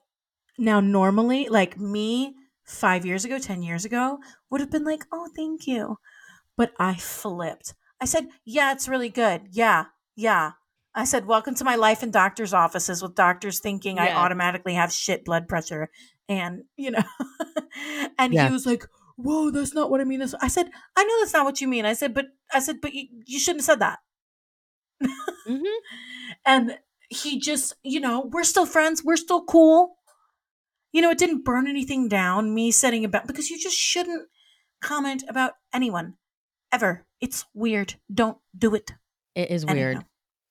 [0.59, 2.35] now normally, like me
[2.71, 5.97] five years ago, 10 years ago, would have been like, oh, thank you.
[6.57, 7.73] But I flipped.
[8.01, 9.47] I said, yeah, it's really good.
[9.51, 10.51] Yeah, yeah.
[10.93, 14.91] I said, "Welcome to my life in doctors' offices with doctors thinking I automatically have
[14.91, 15.89] shit blood pressure."
[16.27, 17.03] And you know,
[18.19, 18.47] and Yeah.
[18.47, 21.45] he was like, "Whoa, that's not what I mean." I said, "I know that's not
[21.45, 23.99] what you mean." I said, "But I said, but you, you shouldn't have said that."
[25.47, 25.63] Mhm.
[26.45, 26.77] And
[27.09, 29.03] he just, you know, we're still friends.
[29.03, 29.97] We're still cool.
[30.91, 32.53] You know, it didn't burn anything down.
[32.53, 34.27] Me setting about because you just shouldn't
[34.81, 36.15] comment about anyone
[36.71, 37.05] ever.
[37.19, 37.95] It's weird.
[38.13, 38.91] Don't do it.
[39.35, 39.75] It is Anyhow.
[39.75, 40.05] weird.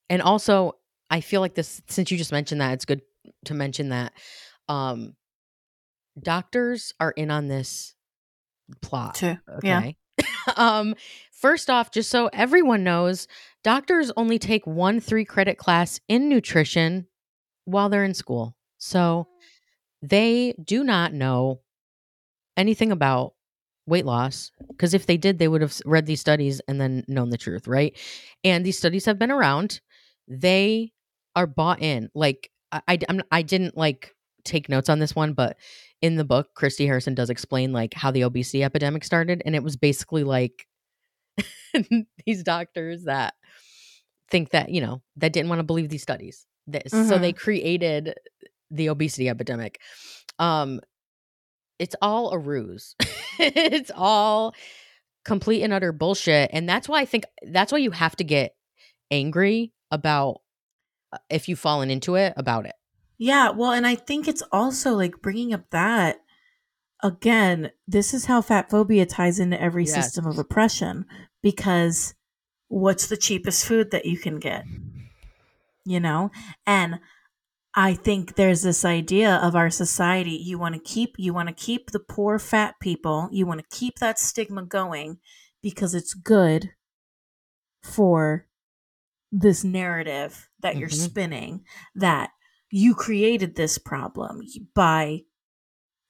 [0.08, 0.76] And also,
[1.10, 3.02] I feel like this since you just mentioned that, it's good
[3.46, 4.12] to mention that
[4.68, 5.14] um
[6.20, 7.94] doctors are in on this
[8.80, 9.16] plot.
[9.16, 9.36] Too.
[9.62, 9.78] Yeah.
[9.78, 9.96] Okay.
[10.56, 10.94] um
[11.32, 13.26] first off, just so everyone knows,
[13.64, 17.06] doctors only take one 3 credit class in nutrition
[17.64, 18.56] while they're in school.
[18.78, 19.28] So
[20.02, 21.60] they do not know
[22.56, 23.34] anything about
[23.86, 27.30] weight loss because if they did they would have read these studies and then known
[27.30, 27.96] the truth right?
[28.44, 29.80] And these studies have been around.
[30.28, 30.92] They
[31.36, 35.32] are bought in like i I, I'm, I didn't like take notes on this one
[35.32, 35.56] but
[36.00, 39.62] in the book christy harrison does explain like how the obesity epidemic started and it
[39.62, 40.66] was basically like
[42.26, 43.34] these doctors that
[44.30, 46.46] think that you know that didn't want to believe these studies.
[46.66, 47.38] That, so they mm-hmm.
[47.38, 48.14] created
[48.70, 49.80] the obesity epidemic
[50.38, 50.80] um
[51.78, 52.94] it's all a ruse
[53.38, 54.54] it's all
[55.24, 58.54] complete and utter bullshit and that's why i think that's why you have to get
[59.10, 60.40] angry about
[61.12, 62.74] uh, if you've fallen into it about it
[63.18, 66.20] Yeah, well, and I think it's also like bringing up that
[67.02, 69.94] again, this is how fat phobia ties into every Yes.
[69.94, 71.04] system of oppression
[71.42, 72.14] because
[72.68, 74.64] what's the cheapest food that you can get?
[75.84, 76.30] You know?
[76.66, 77.00] And
[77.74, 81.54] I think there's this idea of our society you want to keep you want to
[81.54, 85.18] keep the poor fat people, you want to keep that stigma going
[85.62, 86.70] because it's good
[87.82, 88.46] for
[89.32, 91.04] this narrative that you're Mhm.
[91.10, 92.30] spinning that
[92.70, 94.42] you created this problem
[94.74, 95.22] by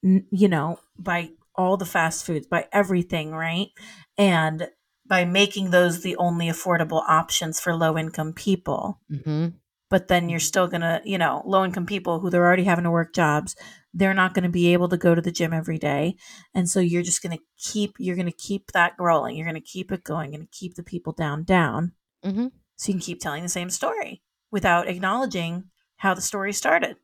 [0.02, 3.68] you know by all the fast foods by everything right
[4.16, 4.70] and
[5.06, 9.48] by making those the only affordable options for low income people mm-hmm.
[9.90, 12.90] But then you're still gonna you know low income people who they're already having to
[12.90, 13.54] work jobs
[13.92, 16.14] they're not going to be able to go to the gym every day.
[16.54, 19.54] And so you're just going to keep you're going to keep that rolling you're going
[19.54, 21.92] to keep it going and keep the people down down.
[22.24, 22.48] Mm-hmm.
[22.76, 25.64] so you can keep telling the same story without acknowledging
[25.96, 26.96] how the story started.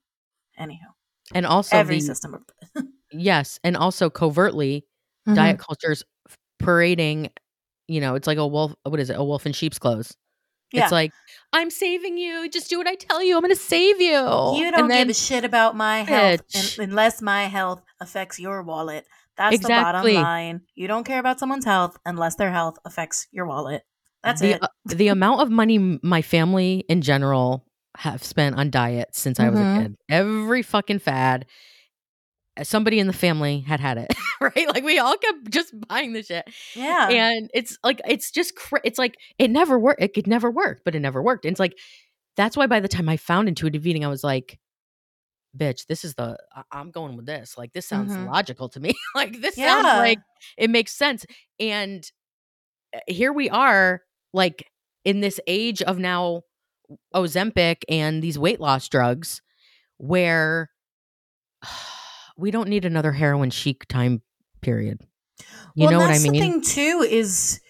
[0.59, 0.89] Anyhow
[1.35, 4.85] and also every the, system of yes and also covertly
[5.27, 5.35] Mm-hmm.
[5.35, 6.05] diet culture's
[6.61, 7.31] parading
[7.89, 9.17] you know it's like a wolf what is it?
[9.19, 10.17] A wolf in sheep's clothes
[10.77, 10.85] Yeah.
[10.85, 11.13] it's like
[11.53, 14.89] i'm saving you just do what i tell you i'm gonna save you You don't
[14.89, 16.79] then give a shit about my health Bitch.
[16.79, 19.07] unless my health affects your wallet.
[19.37, 20.63] That's the bottom line.
[20.75, 23.83] You don't care about someone's health unless their health affects your wallet.
[24.23, 24.63] That's the, it.
[24.63, 27.67] uh, the amount of money my family in general
[27.99, 29.97] have spent on diet since I was a kid.
[30.09, 31.47] Every fucking fad,
[32.63, 34.69] somebody in the family had had it, right?
[34.69, 37.09] Like we all kept just buying the shit, yeah.
[37.09, 40.03] and it's like it's just cra- it's like it never worked.
[40.03, 41.45] It could never work, but it never worked.
[41.45, 41.77] And it's like
[42.37, 44.59] that's why by the time I found intuitive eating, I was like.
[45.57, 47.57] Bitch, this is the I- I'm going with this.
[47.57, 48.27] Like this sounds Mhm.
[48.27, 48.93] logical to me.
[49.15, 50.19] like this sounds like
[50.59, 51.25] it makes sense.
[51.59, 52.05] And
[52.95, 54.03] uh, here we are,
[54.35, 54.71] like
[55.07, 56.43] in this age of now
[57.15, 59.41] Ozempic and these weight loss drugs,
[59.97, 60.69] where
[62.37, 64.23] we don't need another heroin chic time
[64.63, 65.01] period.
[65.75, 66.33] You well, know what I that's mean?
[66.33, 67.61] the thing too is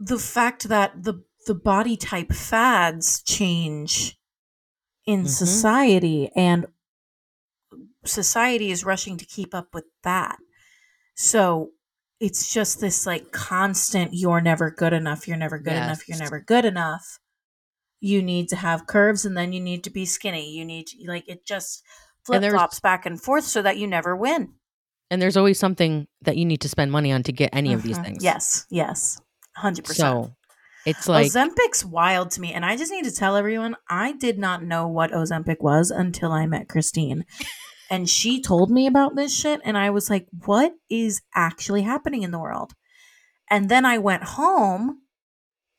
[0.00, 4.18] the fact that the the body type fads change
[5.06, 5.28] in Mhm.
[5.28, 6.66] society and
[8.04, 10.38] society is rushing to keep up with that.
[11.16, 11.72] So
[12.20, 16.40] it's just this like constant you're never good enough, you're never good enough, you're never
[16.40, 17.18] good enough.
[18.00, 20.52] You need to have curves and then you need to be skinny.
[20.52, 21.84] You need to like it just
[22.24, 24.54] flip flops back and forth so that you never win.
[25.10, 27.82] And there's always something that you need to spend money on to get any of
[27.82, 28.04] these Mhm.
[28.04, 28.24] things.
[28.24, 29.20] Yes, yes.
[29.56, 29.96] 100%.
[29.96, 30.34] So
[30.86, 34.38] it's like Ozempic's wild to me, and I just need to tell everyone I did
[34.38, 37.24] not know what Ozempic was until I met Christine.
[37.90, 42.22] and she told me about this shit, and I was like, what is actually happening
[42.22, 42.72] in the world?
[43.50, 45.02] And then I went home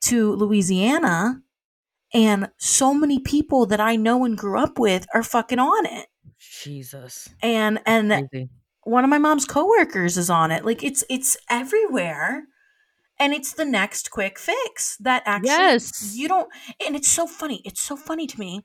[0.04, 1.42] to Louisiana,
[2.14, 6.06] and so many people that I know and grew up with are fucking on it.
[6.64, 7.30] Jesus.
[7.42, 8.50] And and Crazy.
[8.84, 10.66] one of my mom's coworkers is on it.
[10.66, 12.46] Like it's it's everywhere.
[13.20, 16.16] And it's the next quick fix that actually Yes.
[16.16, 16.50] you don't
[16.86, 17.62] and it's so funny.
[17.64, 18.62] It's so funny to me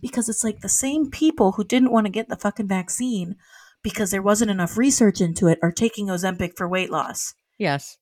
[0.00, 3.36] because it's like the same people who didn't want to get the fucking vaccine
[3.82, 7.34] because there wasn't enough research into it are taking Ozempic for weight loss.
[7.58, 7.98] Yes.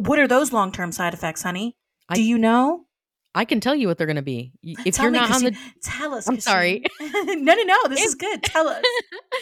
[0.00, 1.76] What are those long-term side effects, honey?
[2.08, 2.86] I- Do you know?
[3.34, 4.52] I can tell you what they're going to be.
[4.62, 6.28] If Tell you're not on the tell us.
[6.28, 6.84] I'm sorry.
[7.00, 7.76] No, no, no.
[7.88, 8.42] This If- is good.
[8.42, 8.84] Tell us.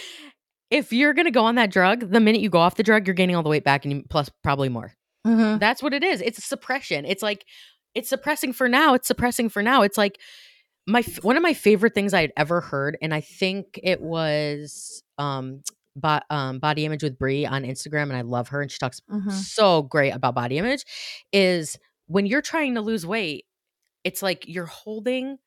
[0.71, 3.07] if you're going to go on that drug, the minute you go off the drug,
[3.07, 4.93] you're gaining all the weight back and you, plus probably more.
[5.27, 5.59] Mm-hmm.
[5.59, 6.21] That's what it is.
[6.21, 7.05] It's a suppression.
[7.05, 7.45] It's like
[7.95, 8.95] it's suppressing for now.
[8.95, 9.83] It's suppressing for now.
[9.83, 10.19] It's like
[10.87, 15.03] my one of my favorite things I had ever heard, and I think it was
[15.19, 15.63] um,
[15.97, 19.01] bo- um body image with Bri on Instagram, and I love her, and she talks
[19.11, 19.31] Mm-hmm.
[19.31, 20.85] so great about body image.
[21.33, 21.77] Is
[22.07, 23.45] when you're trying to lose weight,
[24.05, 25.39] it's like you're holding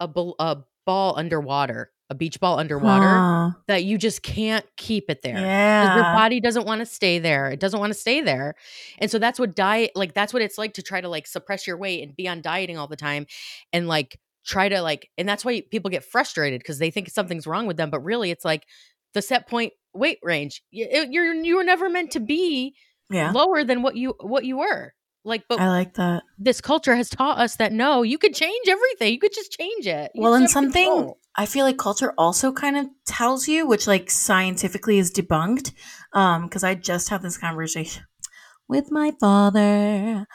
[0.00, 5.38] a, a ball underwater, a beach ball underwater that you just can't keep it there.
[5.38, 5.94] Yeah.
[5.94, 7.48] your body doesn't want to stay there.
[7.48, 8.54] It doesn't want to stay there.
[8.98, 11.66] And so that's what diet like that's what it's like to try to like suppress
[11.66, 13.26] your weight and be on dieting all the time
[13.72, 17.48] and like try to like and that's why people get frustrated because they think something's
[17.48, 18.64] wrong with them but really it's like
[19.12, 20.62] the set point weight range.
[20.70, 22.74] You, you're you were never meant to be
[23.10, 23.32] yeah.
[23.32, 24.94] lower than what you what you were.
[25.26, 26.22] Like but I like that.
[26.38, 29.12] this culture has taught us that no, you could change everything.
[29.12, 30.12] You could just change it.
[30.14, 31.18] You Well, and something control.
[31.34, 35.72] I feel like culture also kind of tells you, which like scientifically is debunked.
[36.12, 38.04] Um, because I just had this conversation
[38.68, 40.28] with my father.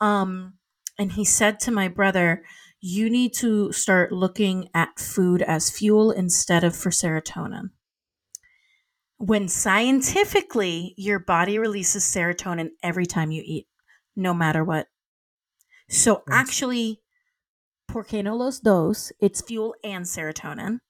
[0.00, 0.54] Um,
[0.96, 2.44] and he said to my brother,
[2.80, 7.70] You need to start looking at food as fuel instead of for serotonin.
[9.18, 13.66] When scientifically your body releases serotonin every time you eat,
[14.16, 14.88] no matter what.
[15.88, 16.40] So Right.
[16.40, 17.02] actually,
[17.86, 20.80] porque no los dos, it's fuel and serotonin.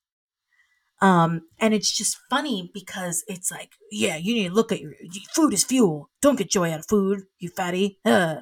[1.02, 4.94] Um, and it's just funny because it's like, yeah, you need to look at your
[5.34, 6.08] food is fuel.
[6.22, 8.00] Don't get joy out of food, you fatty.
[8.04, 8.36] Uh.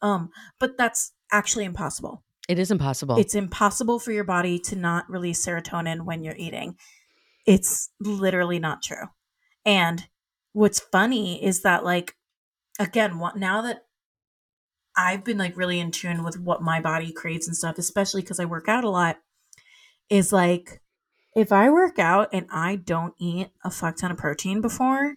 [0.00, 0.30] Um,
[0.60, 2.22] but that's actually impossible.
[2.48, 3.18] It is impossible.
[3.18, 6.76] It's impossible for your body to not release serotonin when you're eating.
[7.44, 9.08] It's literally not true.
[9.64, 10.06] And
[10.52, 12.14] what's funny is that, like,
[12.78, 13.85] again, what, now that
[14.96, 18.40] I've been like really in tune with what my body craves and stuff, especially because
[18.40, 19.18] I work out a lot,
[20.08, 20.80] is like,
[21.34, 25.16] if I work out and I don't eat a fuck ton of protein before,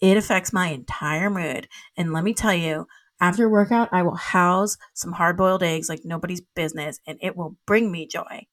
[0.00, 1.68] it affects my entire mood.
[1.96, 2.88] And let me tell you,
[3.20, 7.56] after workout, I will house some hard boiled eggs like nobody's business and it will
[7.66, 8.46] bring me joy.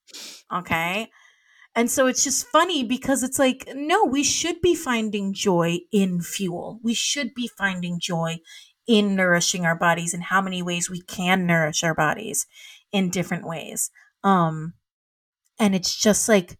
[0.53, 1.09] Okay.
[1.75, 6.21] And so it's just funny because it's like, no, we should be finding joy in
[6.21, 6.79] fuel.
[6.83, 8.37] We should be finding joy
[8.89, 12.47] in nourishing our bodies and how many ways we can nourish our bodies
[12.91, 13.91] in different ways.
[14.23, 14.73] Um,
[15.59, 16.57] and it's just like,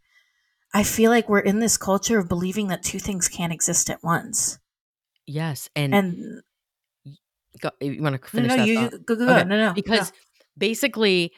[0.72, 4.04] I feel like we're in this culture of believing that two things can't exist at
[4.04, 4.60] once.
[5.26, 6.42] yes, and, And
[7.60, 9.36] go, you want to no, finish no, that you, you go, go, go.
[9.36, 10.14] Okay, no, no, because
[10.56, 11.34] basically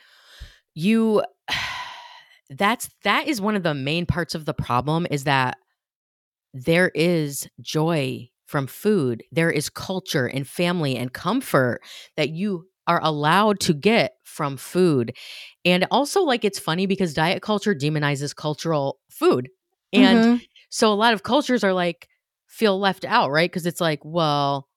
[0.74, 1.24] you
[2.50, 5.56] that's that is one of the main parts of the problem is that
[6.54, 11.82] there is joy from food there is culture and family and comfort
[12.18, 15.16] that you are allowed to get from food
[15.66, 19.49] and also like it's funny because diet culture demonizes cultural food
[19.93, 20.41] and Mhm.
[20.70, 22.08] so a lot of cultures are like
[22.47, 23.49] feel left out, right?
[23.49, 24.68] Because it's like, well,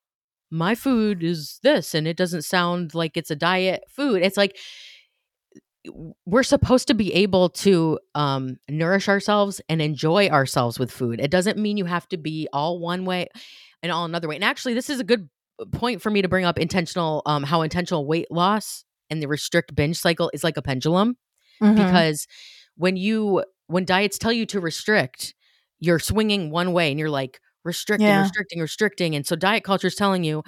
[0.50, 4.22] my food is this and it doesn't sound like it's a diet food.
[4.22, 4.56] It's like
[6.24, 11.20] we're supposed to be able to um nourish ourselves and enjoy ourselves with food.
[11.20, 13.28] It doesn't mean you have to be all one way
[13.84, 14.34] and all another way.
[14.34, 15.28] And actually, this is a good
[15.70, 19.72] point for me to bring up intentional um how intentional weight loss and the restrict
[19.76, 21.16] binge cycle is like a pendulum
[21.62, 21.76] Mhm.
[21.76, 22.26] because
[22.76, 25.32] when you when diets tell you to restrict
[25.78, 28.18] you're swinging one way and you're like restricting Yeah.
[28.22, 30.42] restricting restricting and so diet culture is telling you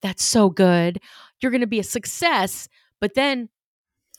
[0.00, 1.00] that's so good
[1.40, 2.68] you're going to be a success
[3.00, 3.48] but then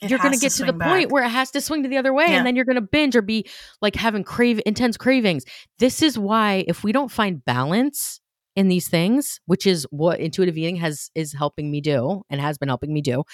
[0.02, 1.88] It you're going to get to the swing point where it has to swing to
[1.88, 2.36] the other way Yeah.
[2.36, 3.46] and then you're going to binge or be
[3.80, 5.44] like having crave intense cravings
[5.78, 8.20] this is why if we don't find balance
[8.56, 12.56] in these things which is what intuitive eating has is helping me do and has
[12.58, 13.24] been helping me do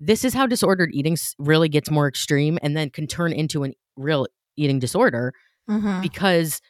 [0.00, 3.70] this is how disordered eating really gets more extreme and then can turn into a
[3.96, 5.32] real eating disorder
[5.70, 6.02] Mhm.
[6.02, 6.60] because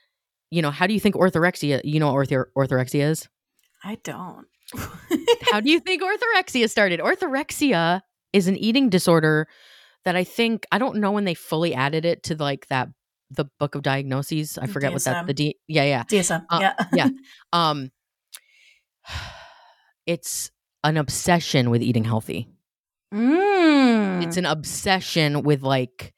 [0.51, 3.29] you know how do you think orthorexia you know what ortho- orthorexia is
[3.83, 4.47] I don't.
[5.51, 8.01] how do you think orthorexia started orthorexia
[8.33, 9.47] is an eating disorder
[10.05, 12.89] that i think i don't know when they fully added it to like that
[13.31, 16.45] the book of diagnoses i forget what that the D, yeah yeah DSM.
[16.51, 16.75] Uh, yeah.
[16.93, 17.09] yeah.
[17.53, 17.91] um
[20.07, 20.51] it's
[20.83, 22.49] an obsession with eating healthy
[23.13, 24.25] Mm.
[24.25, 26.13] it's an obsession with like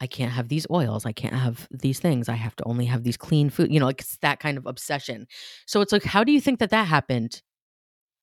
[0.00, 3.02] I can't have these oils, I can't have these things, I have to only have
[3.02, 5.26] these clean food, you know, like it's that kind of obsession.
[5.66, 7.42] So it's like how do you think that that happened?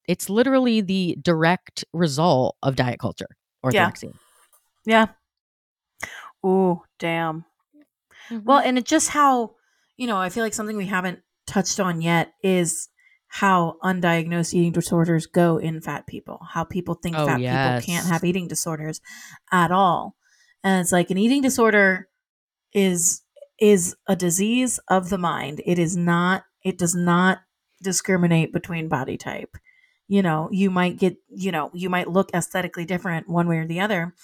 [0.07, 3.27] It's literally the direct result of diet culture,
[3.69, 3.89] Yeah.
[3.89, 4.13] orthorexia.
[4.85, 5.07] yeah.
[6.45, 7.43] Ooh, damn.
[8.29, 8.45] Mm-hmm.
[8.45, 9.55] Well, and it just how,
[9.97, 12.87] you know, I feel like something we haven't touched on yet is
[13.29, 17.85] how undiagnosed eating disorders go in fat people, how people think Oh, fat yes.
[17.85, 19.01] people can't have eating disorders
[19.51, 20.15] at all.
[20.63, 22.09] And it's like an eating disorder
[22.73, 23.21] is
[23.59, 25.61] is a disease of the mind.
[25.65, 27.39] It is not it does not
[27.81, 29.55] discriminate between body type.
[30.07, 33.67] You know, you might get, you know, you might look aesthetically different one way or
[33.67, 34.15] the other,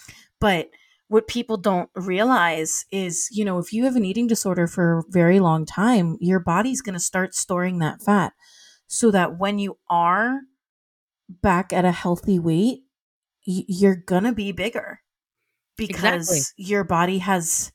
[0.42, 0.70] but
[1.08, 5.04] what people don't realize is, you know, if you have an eating disorder for a
[5.10, 8.34] very long time, your body's going to start storing that fat
[8.88, 10.42] so that when you are
[11.30, 12.80] back at a healthy weight,
[13.44, 15.00] you're to be bigger
[15.78, 16.40] because Exactly.
[16.58, 17.72] your body has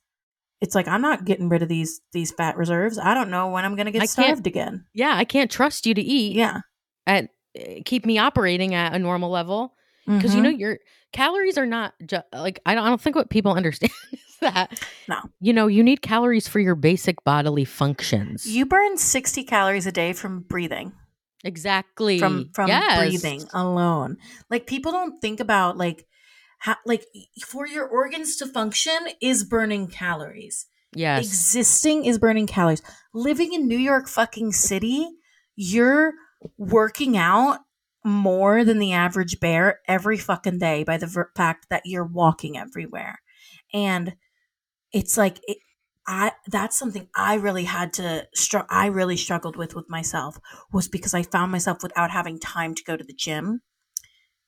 [0.61, 2.99] it's like I'm not getting rid of these these fat reserves.
[2.99, 4.85] I don't know when I'm to get I starved again.
[4.93, 6.61] Yeah, I can't trust you to eat Yeah.
[7.07, 9.75] at eh, keep me operating at a normal level
[10.07, 10.45] because you Mhm.
[10.45, 10.79] know your
[11.13, 13.93] calories are not ju- like I don't, I don't think what people understand
[14.55, 15.17] that No.
[15.41, 18.47] you know you need calories for your basic bodily functions.
[18.47, 20.93] you burn 60 calories a day from breathing.
[21.45, 22.99] exactly from from Yes.
[22.99, 24.17] breathing alone.
[24.51, 26.07] Like people don't think about like
[26.59, 27.05] how like
[27.47, 30.67] for your organs to function is burning calories.
[30.95, 32.83] Yes, Existing is burning calories.
[33.15, 35.07] Living in New York fucking city,
[35.55, 36.13] you're
[36.59, 37.61] working out
[38.05, 42.59] more than the average bear every fucking day by the ver- fact that you're walking
[42.59, 43.21] everywhere.
[43.73, 44.17] And
[44.93, 45.59] it's like it,
[46.07, 50.39] I that's something I really had to str- I really struggled with with myself
[50.73, 53.61] was because I found myself without having time to go to the gym.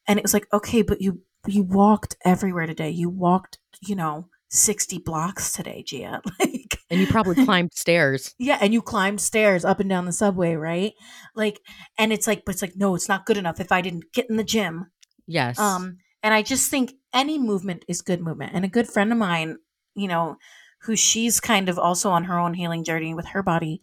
[0.08, 2.90] And it was like, okay, but you you walked everywhere today.
[2.90, 6.20] You walked, you know, 60 blocks today, Gia.
[6.40, 8.34] Like and you probably climbed stairs.
[8.38, 10.92] yeah, and you climbed stairs up and down the subway, right?
[11.34, 11.60] Like
[11.98, 14.28] and it's like but it's like no, it's not good enough if I didn't get
[14.28, 14.90] in the gym.
[15.26, 18.52] Yes, Um, and I just think any movement is good movement.
[18.54, 19.58] And a good friend of mine,
[19.94, 20.36] you know,
[20.82, 23.82] who she's kind of also on her own healing journey with her body,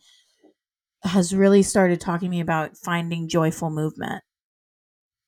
[1.04, 4.24] has really started talking to me about finding joyful movement.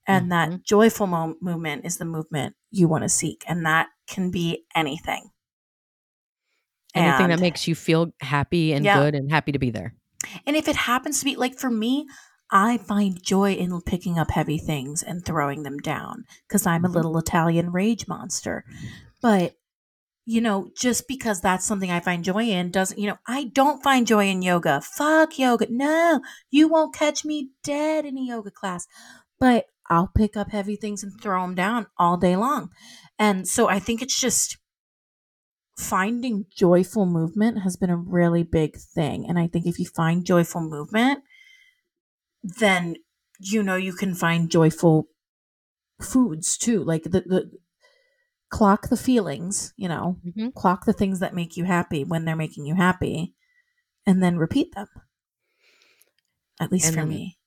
[0.07, 0.29] And Mhm.
[0.29, 3.43] that joyful mo- movement is the movement you want to seek.
[3.47, 5.29] And that can be anything.
[6.93, 8.99] anything that makes you feel happy and Yeah.
[8.99, 9.95] good and happy to be there.
[10.45, 12.05] And if it happens to be like for me,
[12.51, 16.89] I find joy in picking up heavy things and throwing them down because I'm a
[16.89, 16.93] Mhm.
[16.95, 18.65] little Italian rage monster.
[19.21, 19.55] But,
[20.25, 23.83] you know, just because that's something I find joy in doesn't, you know, I don't
[23.83, 24.81] find joy in yoga.
[24.81, 25.67] Fuck yoga.
[25.69, 28.87] No, you won't catch me dead in a yoga class.
[29.39, 32.69] But I'll pick up heavy things and throw them down all day long.
[33.17, 34.57] And so I think it's just
[35.77, 39.25] finding joyful movement has been a really big thing.
[39.27, 41.23] And I think if you find joyful movement,
[42.43, 42.95] then
[43.39, 45.07] you know you can find joyful
[45.99, 46.83] foods too.
[46.83, 47.51] Like the, the
[48.51, 52.35] clock the feelings, you know, hmm clock the things that make you happy when they're
[52.35, 53.33] making you happy,
[54.05, 54.87] and then repeat them.
[56.59, 57.39] At least And for me.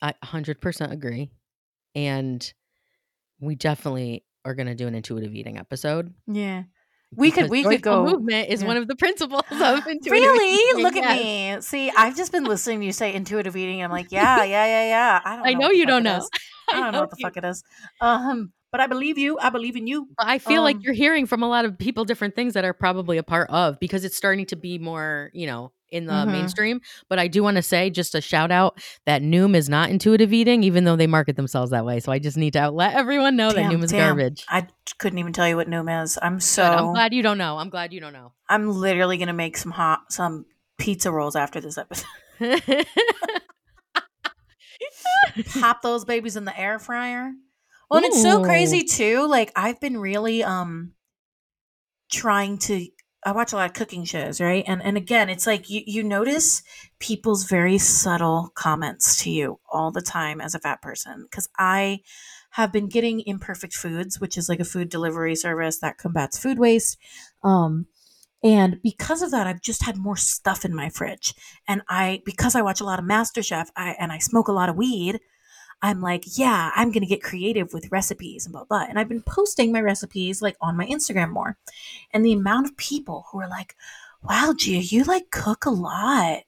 [0.00, 1.30] I 100% agree.
[1.94, 2.52] And
[3.40, 6.14] we definitely are going to do an intuitive eating episode.
[6.26, 6.62] Yeah.
[7.14, 8.68] We could we could go movement is yeah.
[8.68, 10.22] one of the principles of intuitive eating.
[10.22, 10.54] Really?
[10.54, 11.04] eating, Look yes.
[11.04, 11.60] at me.
[11.60, 13.82] See, I've just been listening to you say intuitive eating.
[13.82, 15.20] And I'm like, yeah, yeah, yeah, yeah.
[15.22, 15.58] I don't I know.
[15.60, 16.26] know you don't know.
[16.72, 17.62] I don't know what the you- fuck it is.
[18.00, 19.38] Um, but I believe you.
[19.38, 20.08] I believe in you.
[20.18, 22.72] I feel like Um, you're hearing from a lot of people different things that are
[22.72, 26.32] probably a part of because it's starting to be more, you know, in the Mhm.
[26.32, 26.80] mainstream.
[27.10, 30.32] But I do want to say just a shout out that Noom is not intuitive
[30.32, 32.00] eating, even though they market themselves that way.
[32.00, 34.16] So I just need to let everyone know Damn, that Noom is damn.
[34.16, 34.46] garbage.
[34.48, 34.68] I
[34.98, 36.18] couldn't even tell you what Noom is.
[36.22, 36.64] I'm so.
[36.64, 37.58] I'm glad you don't know.
[37.58, 38.32] I'm glad you don't know.
[38.48, 40.46] I'm literally gonna make some hot some
[40.78, 42.06] pizza rolls after this episode.
[45.60, 47.32] Pop those babies in the air fryer.
[47.92, 49.28] Well, and it's so crazy too.
[49.28, 50.94] Like I've been really um
[52.10, 52.86] trying to
[53.24, 54.64] I watch a lot of cooking shows, right?
[54.66, 56.62] And and again, it's like you you notice
[56.98, 62.00] people's very subtle comments to you all the time as a fat person cuz I
[62.52, 66.58] have been getting imperfect foods, which is like a food delivery service that combats food
[66.58, 66.98] waste.
[67.44, 67.86] Um
[68.44, 71.34] and because of that, I've just had more stuff in my fridge.
[71.68, 74.68] And I, because I watch a lot of MasterChef I, and I smoke a lot
[74.68, 75.20] of weed,
[75.82, 78.86] I'm like, yeah, I'm going to get creative with recipes and blah, blah.
[78.88, 81.58] And I've been posting my recipes like on my Instagram more.
[82.12, 83.74] And the amount of people who are like,
[84.22, 86.42] wow, Gia, you like cook a lot.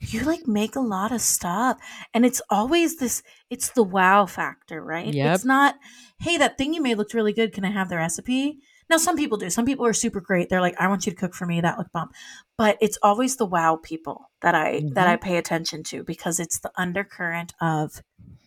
[0.00, 1.78] You like make a lot of stuff.
[2.12, 5.14] And it's always this, it's the wow factor, right?
[5.14, 5.34] Yep.
[5.36, 5.76] It's not,
[6.18, 7.52] hey, that thing you made looked really good.
[7.52, 8.58] Can I have the recipe?
[8.90, 9.48] Now, some people do.
[9.48, 10.48] Some people are super great.
[10.48, 11.60] They're like, I want you to cook for me.
[11.60, 12.10] That looked bomb.
[12.58, 14.98] But it's always the wow people that I that mm-hmm.
[14.98, 18.02] I pay attention to because it's the undercurrent of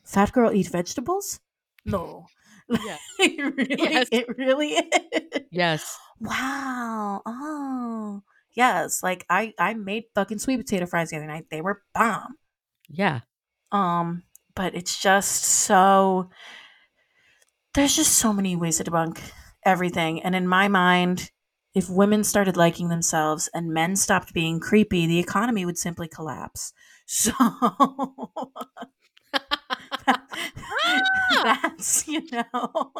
[0.05, 1.39] fat girl eat vegetables.
[1.85, 2.25] No,
[2.69, 2.97] Yeah.
[3.19, 4.07] it really, Yes.
[4.11, 5.41] it really is.
[5.51, 5.97] yes.
[6.19, 7.21] Wow.
[7.25, 8.21] Oh,
[8.55, 9.03] yes.
[9.03, 11.45] Like I I made fucking sweet potato fries the other night.
[11.51, 12.35] They were bomb.
[12.89, 13.19] Yeah.
[13.71, 14.23] Um,
[14.55, 16.29] but it's just so
[17.73, 19.19] there's just so many ways to debunk
[19.65, 20.21] everything.
[20.23, 21.29] And in my mind,
[21.75, 26.73] if women started liking themselves and men stopped being creepy, the economy would simply collapse.
[27.07, 27.31] So
[30.07, 30.21] Ah!
[31.43, 32.91] that's, you know,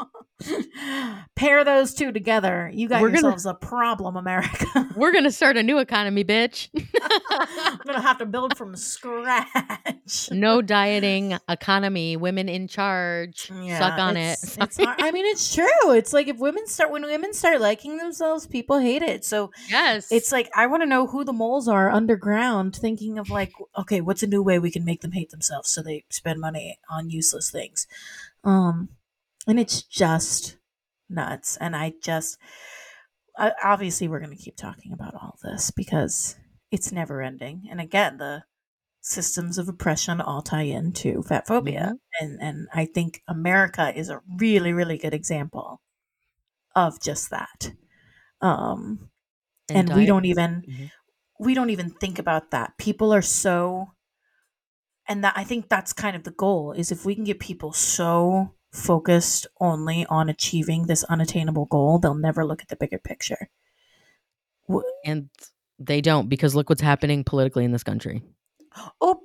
[1.36, 2.70] pair those two together.
[2.74, 4.90] You got We're gonna- yourselves a problem, America.
[4.96, 6.70] We're gonna start a new economy, bitch.
[7.30, 10.30] I'm going to have to build from scratch.
[10.32, 12.18] no dieting economy.
[12.18, 13.48] Women in charge.
[13.48, 14.38] Suck on it.
[14.58, 15.02] hard.
[15.02, 15.92] I mean, it's true.
[15.92, 19.26] It's like if women start when women start liking themselves, people hate it.
[19.26, 20.12] So yes.
[20.12, 24.02] it's like I want to know who the moles are underground, thinking of like, okay,
[24.02, 27.10] what's a new way we can make them hate themselves so they spend money on
[27.10, 27.88] useless things.
[28.44, 28.90] Um,
[29.48, 30.58] and it's just
[31.10, 31.58] nuts.
[31.58, 32.38] And I just
[33.38, 36.36] uh, obviously we're going to keep talking about all this because
[36.76, 37.68] it's never ending.
[37.72, 38.44] And again, the
[39.02, 42.00] systems of oppression all tie into fat phobia Mhm.
[42.22, 45.82] and and I think America is a really really good example
[46.76, 47.72] of just that.
[48.42, 49.10] Um
[49.70, 50.92] and, we diet- don't even Mhm.
[51.40, 52.78] we don't even think about that.
[52.80, 53.92] People are so
[55.08, 57.74] and that I think that's kind of the goal is if we can get people
[57.74, 63.50] so focused only on achieving this unattainable goal, they'll never look at the bigger picture.
[65.06, 65.30] and
[65.80, 68.22] they don't because look what's happening politically in this country.
[69.02, 69.22] Oh,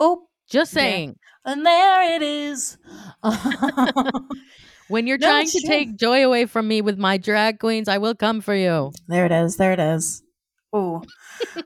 [0.00, 0.80] oh, Just Yeah.
[0.82, 1.16] saying.
[1.44, 2.78] and there it is.
[4.88, 5.68] When you're No, trying to true.
[5.68, 8.92] take joy away from me with my drag queens, I will come for you.
[9.06, 9.56] there it is.
[9.56, 10.22] There it is.
[10.72, 11.02] Oh,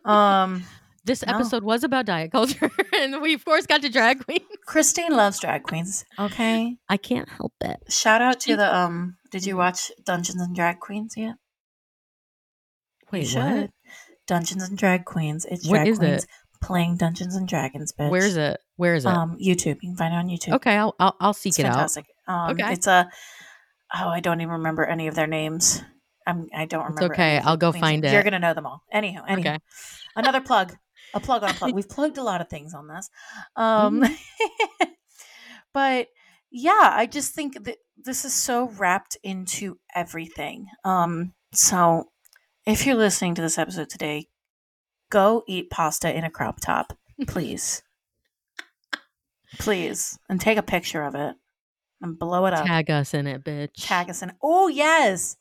[0.04, 0.64] um,
[1.04, 1.34] This No.
[1.34, 4.46] episode was about diet culture, and we of course got to drag queens.
[4.66, 6.04] Christine loves drag queens.
[6.16, 7.78] Okay, I can't help it.
[7.88, 9.16] shout out to the um.
[9.32, 11.34] Did you watch Dungeons and Drag Queens yet?
[13.10, 13.70] Wait, what?
[14.26, 15.44] Dungeons and Drag Queens.
[15.44, 16.00] It's What drag is it?
[16.00, 16.26] queens
[16.62, 17.92] playing Dungeons and Dragons.
[17.92, 18.10] Bitch.
[18.10, 18.60] Where is it?
[18.76, 19.08] Where is it?
[19.08, 19.78] Um, YouTube.
[19.82, 20.54] You can find it on YouTube.
[20.54, 21.74] okay, I'll I'll, I'll seek it's it out.
[21.74, 22.06] fantastic.
[22.28, 22.72] Um, Okay.
[22.72, 23.08] It's a.
[23.94, 25.82] Oh, I don't even remember any of their names.
[26.26, 26.46] I'm.
[26.54, 27.14] I don't It's remember.
[27.14, 28.12] okay, of the I'll go queens' find names.
[28.12, 28.14] it.
[28.14, 28.82] You're gonna know them all.
[28.92, 29.24] Anyhow.
[29.28, 29.50] Anyhow.
[29.54, 29.58] Okay.
[30.16, 30.76] Another plug.
[31.14, 31.74] A plug on a plug.
[31.74, 33.10] We've plugged a lot of things on this.
[33.56, 34.86] Um, Mm-hmm.
[35.74, 36.08] but
[36.50, 40.66] yeah, I just think that this is so wrapped into everything.
[40.84, 42.04] Um, so
[42.66, 44.28] if you're listening to this episode today,
[45.10, 46.92] go eat pasta in a crop top,
[47.26, 47.82] please.
[49.58, 50.18] please.
[50.28, 51.34] And take a picture of it
[52.00, 52.66] and blow it up.
[52.66, 53.70] Tag us in it, bitch.
[53.76, 54.32] Tag us in.
[54.42, 55.36] Oh, yes.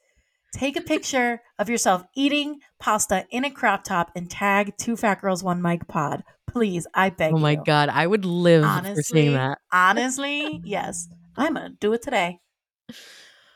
[0.53, 5.21] Take a picture of yourself eating pasta in a crop top and tag two fat
[5.21, 6.23] girls, one mic pod.
[6.45, 7.63] Please, I beg Oh my you.
[7.65, 9.59] god, I would live for Honestly, seeing that.
[9.71, 11.07] honestly, yes.
[11.37, 12.39] I'm gonna do it today.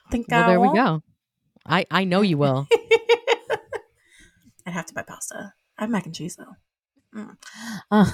[0.09, 0.77] Think Well, I there we won't?
[0.77, 1.01] go.
[1.65, 2.65] I I know you will.
[4.65, 5.53] I'd have to buy pasta.
[5.77, 6.55] I have mac and cheese though.
[7.19, 7.37] Mm.
[7.91, 8.11] Uh,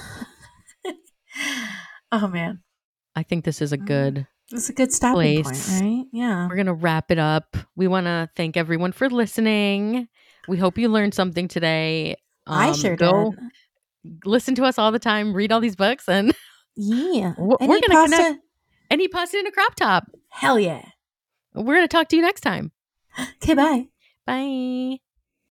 [2.11, 2.61] oh man,
[3.15, 3.85] I think this is a Mm.
[3.85, 4.27] good.
[4.51, 5.69] it's a good stopping Place.
[5.79, 6.05] point, right?
[6.11, 6.47] Yeah.
[6.47, 7.55] We're gonna wrap it up.
[7.75, 10.07] We want to thank everyone for listening.
[10.47, 12.15] We hope you learned something today.
[12.47, 13.31] I Um, sure go
[14.03, 14.19] did.
[14.25, 15.33] Listen to us all the time.
[15.33, 16.33] Read all these books, and
[16.75, 17.33] Yeah.
[17.37, 18.15] We're- Any we're gonna pasta?
[18.17, 18.43] connect-
[18.89, 20.07] any pasta in a crop top.
[20.29, 20.83] Hell yeah.
[21.53, 22.71] We're gonna talk to you next time.
[23.43, 23.87] Okay, bye.
[24.25, 24.99] Bye.